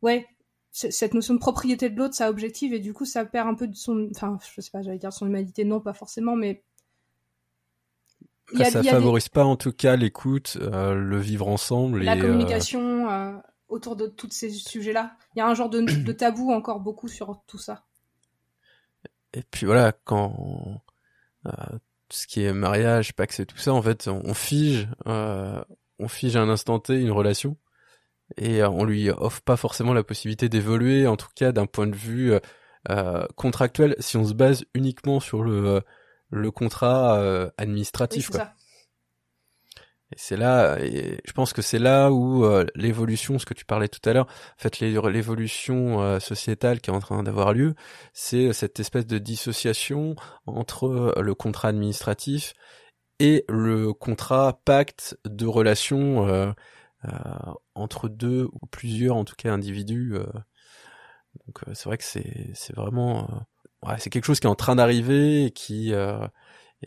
[0.00, 0.26] ouais,
[0.70, 3.66] cette notion de propriété de l'autre, ça objective et du coup ça perd un peu
[3.66, 6.62] de son, enfin je sais pas, j'allais dire son humanité, non pas forcément, mais
[8.54, 13.32] ça favorise pas en tout cas l'écoute, euh, le vivre ensemble, la euh, communication euh,
[13.68, 15.12] autour de tous ces sujets-là.
[15.34, 17.84] Il y a un genre de, de, tabou encore beaucoup sur tout ça.
[19.34, 20.80] Et puis voilà, quand
[21.44, 26.08] tout ce qui est mariage, pas que c'est tout ça, en fait, on, fige, on
[26.08, 27.56] fige à un instant T une relation
[28.36, 31.86] et euh, on lui offre pas forcément la possibilité d'évoluer, en tout cas d'un point
[31.86, 32.40] de vue euh,
[32.90, 35.82] euh, contractuel, si on se base uniquement sur le
[36.30, 37.18] le contrat
[37.56, 38.28] administratif.
[38.28, 38.50] quoi.
[40.12, 43.88] Et c'est là, et je pense que c'est là où l'évolution, ce que tu parlais
[43.88, 47.74] tout à l'heure, en fait l'évolution sociétale qui est en train d'avoir lieu,
[48.12, 52.52] c'est cette espèce de dissociation entre le contrat administratif
[53.20, 56.52] et le contrat pacte de relation euh,
[57.74, 60.14] entre deux ou plusieurs, en tout cas, individus.
[60.14, 60.26] Euh.
[61.46, 63.46] donc euh, c'est vrai que c'est c'est vraiment
[63.86, 65.92] ouais, c'est quelque chose qui est en train d'arriver et qui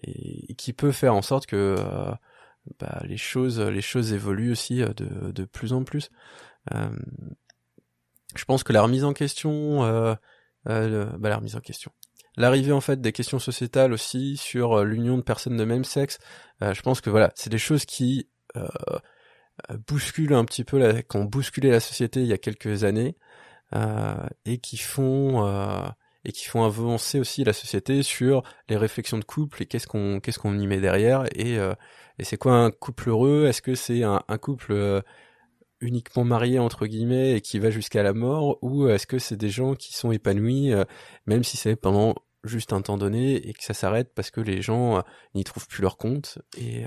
[0.04, 1.76] et, qui peut faire en sorte que
[2.80, 6.10] bah, les choses les choses évoluent aussi de de plus en plus.
[6.70, 10.16] je pense que la remise en question euh,
[10.66, 11.92] bah, la remise en question
[12.38, 16.20] l'arrivée en fait des questions sociétales aussi sur l'union de personnes de même sexe
[16.62, 19.00] je pense que voilà c'est des choses qui euh, euh,
[19.88, 23.16] bousculent un petit peu, la, qui ont bousculé la société il y a quelques années
[23.76, 25.88] euh, et qui font euh,
[26.26, 30.20] et qui font avancer aussi la société sur les réflexions de couple et qu'est-ce qu'on
[30.20, 31.58] qu'est-ce qu'on y met derrière et
[32.20, 33.48] et c'est quoi un couple heureux?
[33.48, 35.02] Est-ce que c'est un, un, couple
[35.80, 38.60] uniquement marié entre guillemets et qui va jusqu'à la mort?
[38.62, 40.74] Ou est-ce que c'est des gens qui sont épanouis
[41.26, 44.62] même si c'est pendant juste un temps donné et que ça s'arrête parce que les
[44.62, 45.04] gens
[45.34, 46.86] n'y trouvent plus leur compte et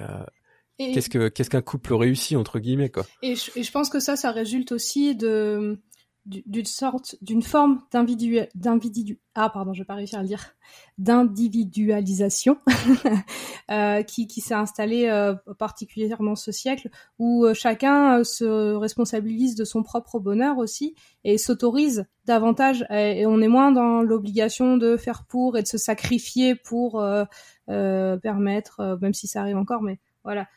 [0.78, 3.06] Qu'est-ce que qu'est-ce qu'un couple réussi entre guillemets quoi?
[3.22, 5.78] Et je, et je, pense que ça, ça résulte aussi de
[6.26, 10.54] d'une sorte d'une forme d'individu ah pardon je vais pas réussir à le dire
[10.96, 12.56] d'individualisation
[13.70, 19.66] euh, qui, qui s'est installée euh, particulièrement ce siècle où euh, chacun se responsabilise de
[19.66, 20.94] son propre bonheur aussi
[21.24, 22.86] et s'autorise davantage.
[22.90, 28.16] Et, on est moins dans l'obligation de faire pour et de se sacrifier pour euh,
[28.16, 30.48] permettre même si ça arrive encore mais voilà.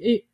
[0.00, 0.26] Et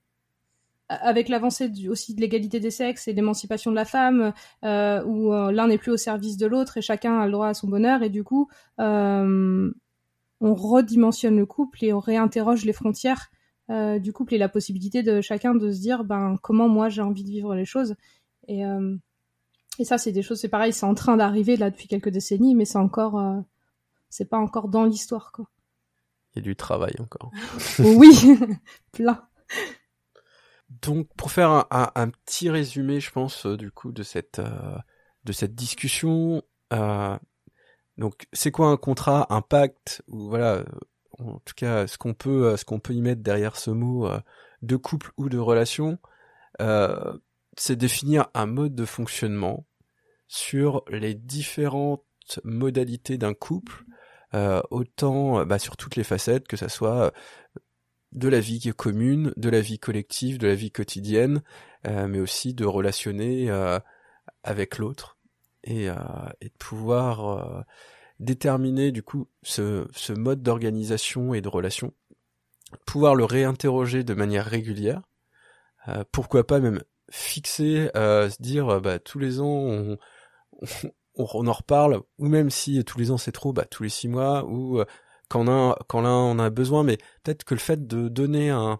[1.00, 4.32] avec l'avancée aussi de l'égalité des sexes et l'émancipation de la femme,
[4.64, 7.48] euh, où euh, l'un n'est plus au service de l'autre et chacun a le droit
[7.48, 8.48] à son bonheur, et du coup,
[8.80, 9.72] euh,
[10.40, 13.30] on redimensionne le couple et on réinterroge les frontières
[14.00, 17.24] du couple et la possibilité de chacun de se dire, ben comment moi j'ai envie
[17.24, 17.94] de vivre les choses.
[18.46, 18.64] Et,
[19.78, 22.54] et ça, c'est des choses, c'est pareil, c'est en train d'arriver là depuis quelques décennies,
[22.54, 23.18] mais c'est encore,
[24.10, 25.46] c'est pas encore dans l'histoire, quoi.
[26.34, 27.30] Il y a du travail encore.
[27.78, 28.38] oui,
[28.92, 29.26] plein.
[30.80, 34.78] Donc, pour faire un, un, petit résumé, je pense, euh, du coup, de cette, euh,
[35.24, 37.18] de cette discussion, euh,
[37.98, 40.64] donc, c'est quoi un contrat, un pacte, ou voilà,
[41.18, 44.08] en tout cas ce qu'on peut ce qu'on peut y mettre derrière ce mot
[44.62, 45.98] de couple ou de relation,
[46.58, 49.66] c'est définir un mode de fonctionnement
[50.26, 53.84] sur les différentes modalités d'un couple,
[54.70, 57.12] autant bah, sur toutes les facettes, que ça soit
[58.12, 61.42] de la vie commune, de la vie collective, de la vie quotidienne,
[61.86, 63.78] euh, mais aussi de relationner euh,
[64.44, 65.18] avec l'autre
[65.64, 65.94] et, euh,
[66.40, 67.64] de pouvoir
[68.20, 71.92] déterminer du coup ce, mode d'organisation et de relation,
[72.86, 75.02] pouvoir le réinterroger de manière régulière,
[76.12, 79.98] pourquoi pas même fixer, se dire bah, tous les ans on,
[81.16, 84.08] on, en reparle, ou même si tous les ans c'est trop, bah, tous les six
[84.08, 84.82] mois, ou
[85.28, 88.78] quand on quand on a besoin, mais peut-être que le fait de donner un,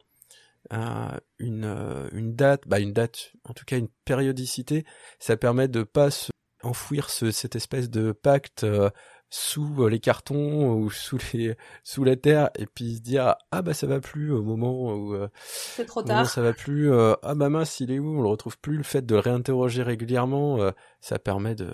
[1.39, 4.85] une, euh, une date, bah une date, en tout cas une périodicité,
[5.19, 6.31] ça permet de pas se
[6.63, 8.89] enfouir ce, cette espèce de pacte euh,
[9.31, 13.75] sous les cartons ou sous les sous la terre et puis se dire ah bah
[13.75, 16.29] ça va plus au moment où euh, c'est trop tard.
[16.29, 18.19] ça va plus ah bah mince il est où?
[18.19, 18.77] On le retrouve plus.
[18.77, 20.59] Le fait de le réinterroger régulièrement
[21.01, 21.69] ça permet de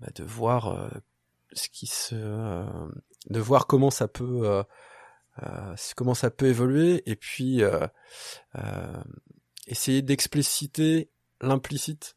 [0.00, 0.90] bah, de voir
[1.52, 2.14] ce qui se
[3.30, 4.62] de voir comment ça peut euh,
[5.42, 7.86] euh, comment ça peut évoluer et puis euh,
[9.66, 12.16] essayer d'expliciter l'implicite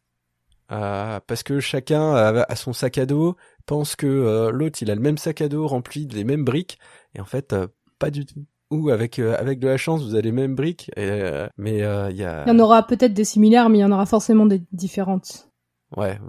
[0.68, 5.18] parce que chacun a, son sac à dos pense que l'autre il a le même
[5.18, 6.78] sac à dos rempli des mêmes briques
[7.16, 7.56] et en fait
[7.98, 8.46] pas du tout.
[8.70, 12.44] Ou avec avec de la chance vous avez les mêmes briques mais il y a
[12.46, 15.50] il y en aura peut-être des similaires mais il y en aura forcément des différentes.
[15.98, 16.20] Ouais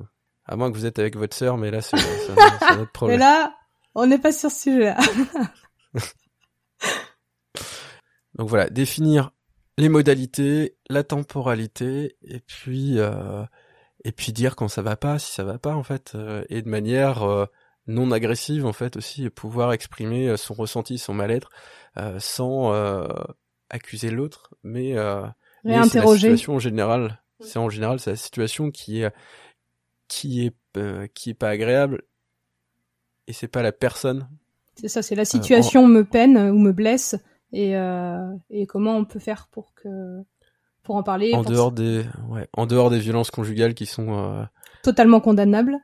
[0.51, 3.24] à moins que vous êtes avec votre sœur mais là c'est un autre problème mais
[3.24, 3.55] là
[3.94, 4.98] on n'est pas sur ce sujet-là.
[8.34, 9.32] Donc voilà, définir
[9.76, 13.44] les modalités, la temporalité, et puis euh,
[14.05, 16.62] et puis dire quand ça va pas, si ça va pas en fait, euh, et
[16.62, 17.46] de manière euh,
[17.86, 21.51] non agressive en fait aussi, pouvoir exprimer son ressenti, son mal-être,
[22.18, 22.72] sans
[23.68, 24.94] accuser l'autre, mais,
[25.64, 27.20] mais c'est la situation en général.
[27.40, 29.11] C'est en général c'est la situation qui est
[30.11, 30.54] qui est
[31.14, 32.02] qui est pas agréable
[33.30, 34.28] et c'est pas la personne.
[34.74, 37.14] C'est ça, c'est la situation me peine ou me blesse
[37.52, 40.22] et, euh, et comment on peut faire pour que
[40.82, 41.32] pour en parler.
[41.34, 44.44] En dehors des ouais, en dehors des violences conjugales qui sont euh,
[44.82, 45.78] totalement condamnables.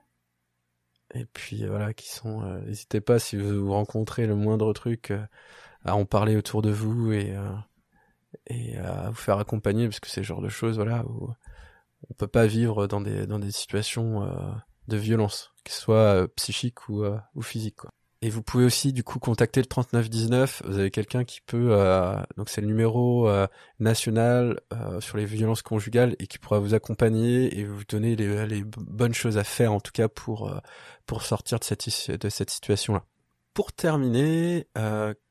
[1.14, 2.43] Et puis voilà, qui sont.
[2.43, 5.12] Euh, n'hésitez pas si vous rencontrez le moindre truc
[5.85, 7.35] à en parler autour de vous et
[8.49, 11.31] et à vous faire accompagner parce que c'est le genre de choses voilà où
[12.11, 14.26] on peut pas vivre dans des dans des situations
[14.88, 17.76] de violence, que ce soit euh, psychique ou, euh, ou physique.
[17.76, 17.90] Quoi.
[18.22, 20.62] Et vous pouvez aussi du coup contacter le 3919.
[20.64, 23.30] Vous avez quelqu'un qui peut, euh, donc c'est le numéro
[23.78, 24.59] national
[25.01, 29.14] sur les violences conjugales et qui pourra vous accompagner et vous donner les, les bonnes
[29.14, 30.51] choses à faire en tout cas pour
[31.05, 33.05] pour sortir de cette de cette situation là.
[33.57, 34.69] Pour terminer,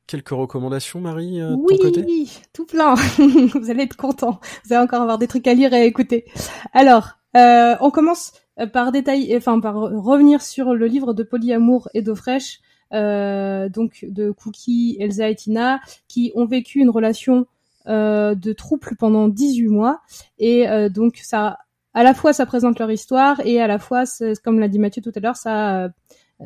[0.06, 2.04] quelques recommandations, Marie, de oui, ton côté?
[2.06, 2.94] Oui, tout plein.
[3.54, 4.40] vous allez être content.
[4.64, 6.26] Vous allez encore avoir des trucs à lire et à écouter.
[6.74, 12.02] Alors, on commence euh, par détail, enfin par revenir sur le livre de Polyamour et
[12.02, 12.60] d'eau fraîche,
[12.94, 17.46] euh, donc de Cookie, Elsa et Tina, qui ont vécu une relation
[17.86, 20.00] euh, de trouble pendant 18 mois,
[20.38, 21.58] et euh, donc ça,
[21.92, 24.04] à la fois ça présente leur histoire et à la fois,
[24.42, 25.90] comme l'a dit Mathieu tout à l'heure, ça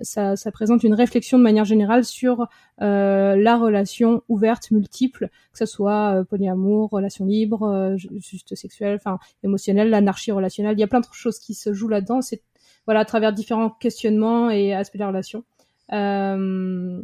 [0.02, 2.48] ça, ça, présente une réflexion de manière générale sur
[2.80, 8.96] euh, la relation ouverte, multiple, que ce soit euh, polyamour, relation libre, euh, juste sexuelle,
[8.96, 10.76] enfin émotionnelle, l'anarchie relationnelle.
[10.76, 12.22] Il y a plein de choses qui se jouent là-dedans.
[12.22, 12.42] C'est
[12.86, 15.44] voilà à travers différents questionnements et aspects de la relation.
[15.92, 17.02] Euh,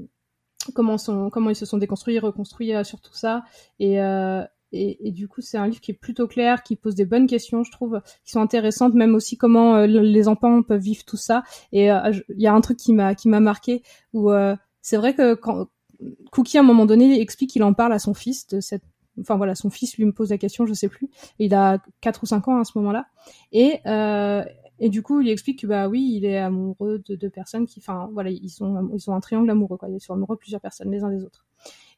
[0.74, 3.44] comment sont comment ils se sont déconstruits, reconstruits euh, sur tout ça
[3.78, 3.98] et
[4.72, 7.26] et, et, du coup, c'est un livre qui est plutôt clair, qui pose des bonnes
[7.26, 11.16] questions, je trouve, qui sont intéressantes, même aussi comment euh, les enfants peuvent vivre tout
[11.16, 11.44] ça.
[11.72, 14.96] Et euh, il y a un truc qui m'a qui m'a marqué où euh, c'est
[14.96, 15.68] vrai que quand
[16.30, 18.82] Cookie à un moment donné explique qu'il en parle à son fils de cette
[19.18, 21.08] enfin voilà son fils lui me pose la question je sais plus.
[21.38, 23.06] Il a 4 ou 5 ans à ce moment-là.
[23.52, 23.80] Et
[24.78, 27.80] et du coup il explique que bah oui il est amoureux de deux personnes qui
[27.80, 29.88] enfin voilà ils sont ils sont un triangle amoureux quoi.
[29.88, 31.46] Ils sont amoureux de plusieurs personnes les uns des autres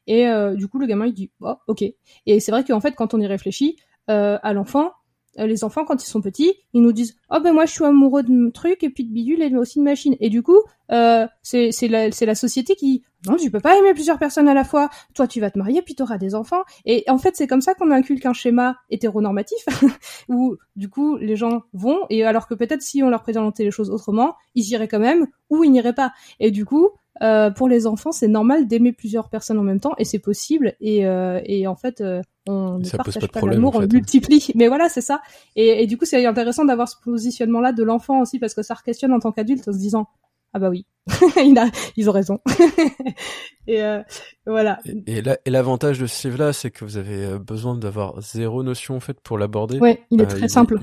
[0.09, 1.83] et euh, du coup, le gamin, il dit, oh, ok.
[2.25, 3.77] Et c'est vrai qu'en fait, quand on y réfléchit,
[4.09, 4.91] euh, à l'enfant,
[5.37, 7.85] euh, les enfants, quand ils sont petits, ils nous disent, oh ben moi, je suis
[7.85, 10.15] amoureux de truc et puis de bidule et aussi de machine.
[10.19, 10.57] Et du coup,
[10.91, 14.63] euh, c'est la, la société qui, non, tu peux pas aimer plusieurs personnes à la
[14.63, 14.89] fois.
[15.13, 16.63] Toi, tu vas te marier puis tu auras des enfants.
[16.85, 19.63] Et en fait, c'est comme ça qu'on inculque un schéma hétéronormatif
[20.27, 23.71] où, du coup, les gens vont et alors que peut-être si on leur présentait les
[23.71, 26.13] choses autrement, ils iraient quand même ou ils n'iraient pas.
[26.39, 26.89] Et du coup,
[27.21, 30.75] euh, pour les enfants, c'est normal d'aimer plusieurs personnes en même temps et c'est possible.
[30.79, 34.51] Et, euh, et en fait, euh, on ne partage pas, l'amour, on multiplie.
[34.55, 35.21] Mais voilà, c'est ça.
[35.55, 38.75] Et, et, du coup, c'est intéressant d'avoir ce positionnement-là de l'enfant aussi parce que ça
[38.83, 40.07] questionne en tant qu'adulte en se disant
[40.53, 40.85] Ah bah oui,
[41.97, 42.39] ils ont raison.
[43.67, 44.01] et euh,
[44.45, 44.79] voilà.
[44.85, 48.95] Et, et l'avantage de ce livre-là, c'est que vous avez euh, besoin d'avoir zéro notion
[48.95, 49.79] en fait pour l'aborder.
[49.79, 50.79] Ouais, il est très simple.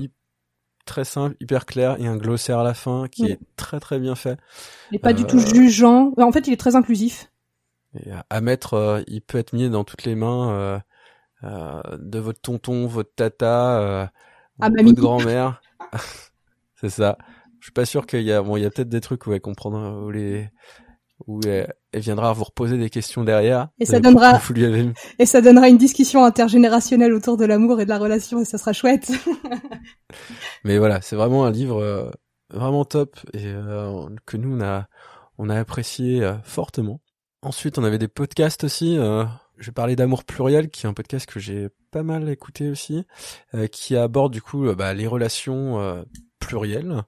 [0.87, 1.95] Très simple, hyper clair.
[1.99, 4.39] Il y a un glossaire à la fin qui est très très bien fait.
[4.91, 6.13] Il n'est pas du tout jugeant.
[6.17, 7.31] En fait, il est très inclusif.
[7.93, 10.81] Et à mettre, il peut être mis dans toutes les mains
[11.43, 14.11] de votre tonton, votre tata,
[14.59, 15.61] ah, votre grand-mère.
[16.75, 17.17] c'est ça.
[17.59, 19.33] Je suis pas sûr qu'il y a, bon, il y a peut-être des trucs où
[19.33, 20.49] elle comprendra, où les,
[21.27, 23.67] où elle, viendra vous reposer des questions derrière.
[23.79, 24.39] Et ça donnera,
[25.19, 28.57] et ça donnera une discussion intergénérationnelle autour de l'amour et de la relation et ça
[28.57, 29.11] sera chouette.
[30.63, 32.09] Mais voilà, c'est vraiment un livre euh,
[32.49, 34.87] vraiment top et euh, que nous on a,
[35.37, 37.01] on a apprécié euh, fortement.
[37.41, 38.95] Ensuite, on avait des podcasts aussi.
[38.95, 43.05] je vais parler d'amour pluriel, qui est un podcast que j'ai pas mal écouté aussi,
[43.71, 46.03] qui aborde du coup bah, les relations
[46.39, 47.03] pluriel,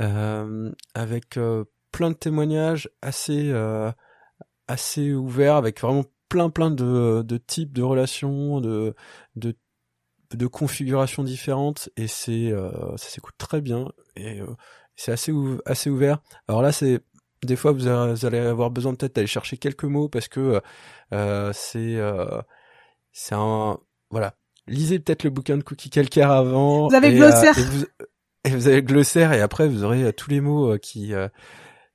[0.00, 3.92] euh, avec euh, plein de témoignages assez euh,
[4.68, 8.94] assez ouverts, avec vraiment plein plein de, de types de relations, de
[9.36, 9.54] de
[10.34, 12.54] de configurations différentes et c'est
[12.96, 14.40] ça s'écoute très bien et
[14.96, 15.32] c'est assez
[15.66, 16.20] assez ouvert.
[16.48, 17.00] Alors là c'est
[17.44, 20.62] des fois vous, allez avoir besoin peut-être d'aller chercher quelques mots parce que
[21.12, 21.98] euh, c'est
[23.12, 23.78] c'est un
[24.10, 24.34] voilà
[24.66, 26.88] lisez peut-être le bouquin de Cookie Calcaire avant.
[26.88, 27.54] Vous avez glossaire.
[28.44, 31.14] Et vous avez le glossaire et après vous aurez euh, tous les mots euh, qui
[31.14, 31.28] euh,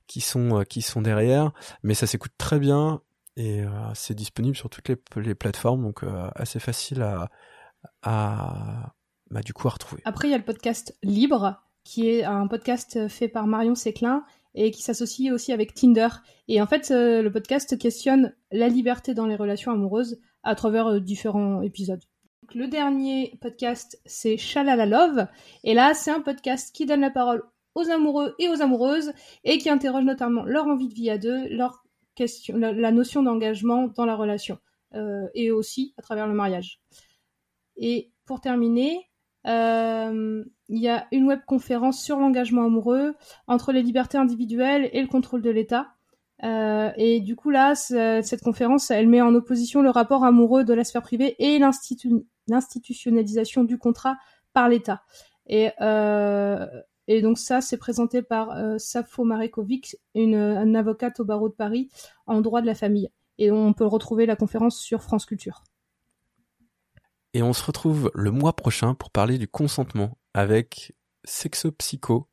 [0.08, 1.52] qui sont qui sont derrière,
[1.84, 3.00] mais ça s'écoute très bien
[3.36, 3.62] et
[3.94, 6.04] c'est disponible sur toutes les, les plateformes donc
[6.34, 7.30] assez facile à
[8.02, 8.94] à
[9.30, 10.02] bah, du coup à retrouver.
[10.04, 14.24] Après il y a le podcast Libre qui est un podcast fait par Marion Séclin
[14.54, 16.08] et qui s'associe aussi avec Tinder.
[16.48, 21.62] Et en fait, le podcast questionne la liberté dans les relations amoureuses à travers différents
[21.62, 22.02] épisodes
[22.54, 25.26] le dernier podcast, c'est Shalala Love.
[25.64, 27.42] Et là, c'est un podcast qui donne la parole
[27.78, 29.12] aux amoureux et aux amoureuses
[29.44, 33.86] et qui interroge notamment leur envie de vie à deux, leur question, la, notion d'engagement
[33.86, 34.58] dans la relation
[34.94, 36.80] euh, et aussi à travers le mariage.
[37.76, 39.08] Et pour terminer,
[39.46, 43.14] euh, il y a une webconférence sur l'engagement amoureux
[43.46, 45.92] entre les libertés individuelles et le contrôle de l'État.
[46.42, 50.74] Euh, et du coup là, cette conférence, elle met en opposition le rapport amoureux de
[50.74, 54.16] la sphère privée et l'institutionnalisation du contrat
[54.52, 55.02] par l'État.
[55.46, 55.70] Et,
[57.08, 60.36] et donc ça, c'est présenté par euh, Safo Marekovic, une,
[60.76, 61.88] avocate au barreau de Paris
[62.26, 63.08] en droit de la famille.
[63.38, 65.64] Et on peut retrouver la conférence sur France Culture.
[67.32, 70.94] Et on se retrouve le mois prochain pour parler du consentement avec
[71.24, 72.28] Sexo Psycho.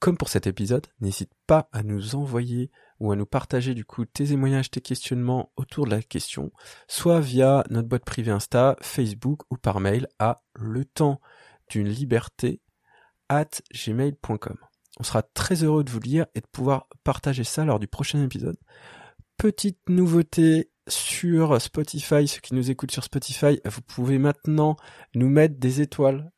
[0.00, 4.04] Comme pour cet épisode, n'hésite pas à nous envoyer ou à nous partager du coup
[4.04, 6.50] tes témoignages, tes questionnements autour de la question,
[6.88, 11.20] soit via notre boîte privée Insta, Facebook ou par mail à le temps
[11.68, 12.60] d'une liberté
[13.28, 14.56] at gmail.com.
[15.00, 18.22] On sera très heureux de vous lire et de pouvoir partager ça lors du prochain
[18.22, 18.56] épisode.
[19.36, 24.76] Petite nouveauté sur Spotify, ceux qui nous écoutent sur Spotify, vous pouvez maintenant
[25.14, 26.32] nous mettre des étoiles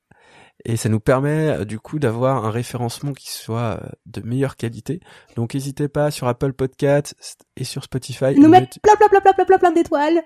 [0.64, 4.56] et ça nous permet euh, du coup d'avoir un référencement qui soit euh, de meilleure
[4.56, 5.00] qualité.
[5.36, 7.14] Donc n'hésitez pas sur Apple Podcast
[7.56, 8.34] et sur Spotify.
[8.36, 10.22] Nous mettre plein plein plein plein plein plein d'étoiles.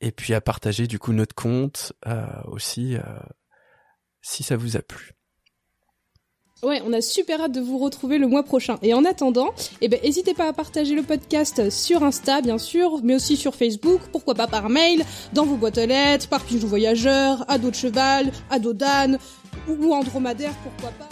[0.00, 2.96] Et puis à partager du coup notre compte euh, aussi
[4.22, 5.12] si ça vous a plu.
[6.64, 8.78] Ouais, on a super hâte de vous retrouver le mois prochain.
[8.82, 13.00] Et en attendant, eh ben, n'hésitez pas à partager le podcast sur Insta, bien sûr,
[13.02, 16.68] mais aussi sur Facebook, pourquoi pas par mail, dans vos boîtes aux lettres, par pigeon
[16.68, 19.18] voyageur, à dos de cheval, à dos d'âne,
[19.66, 21.08] ou en dromadaire, pourquoi pas.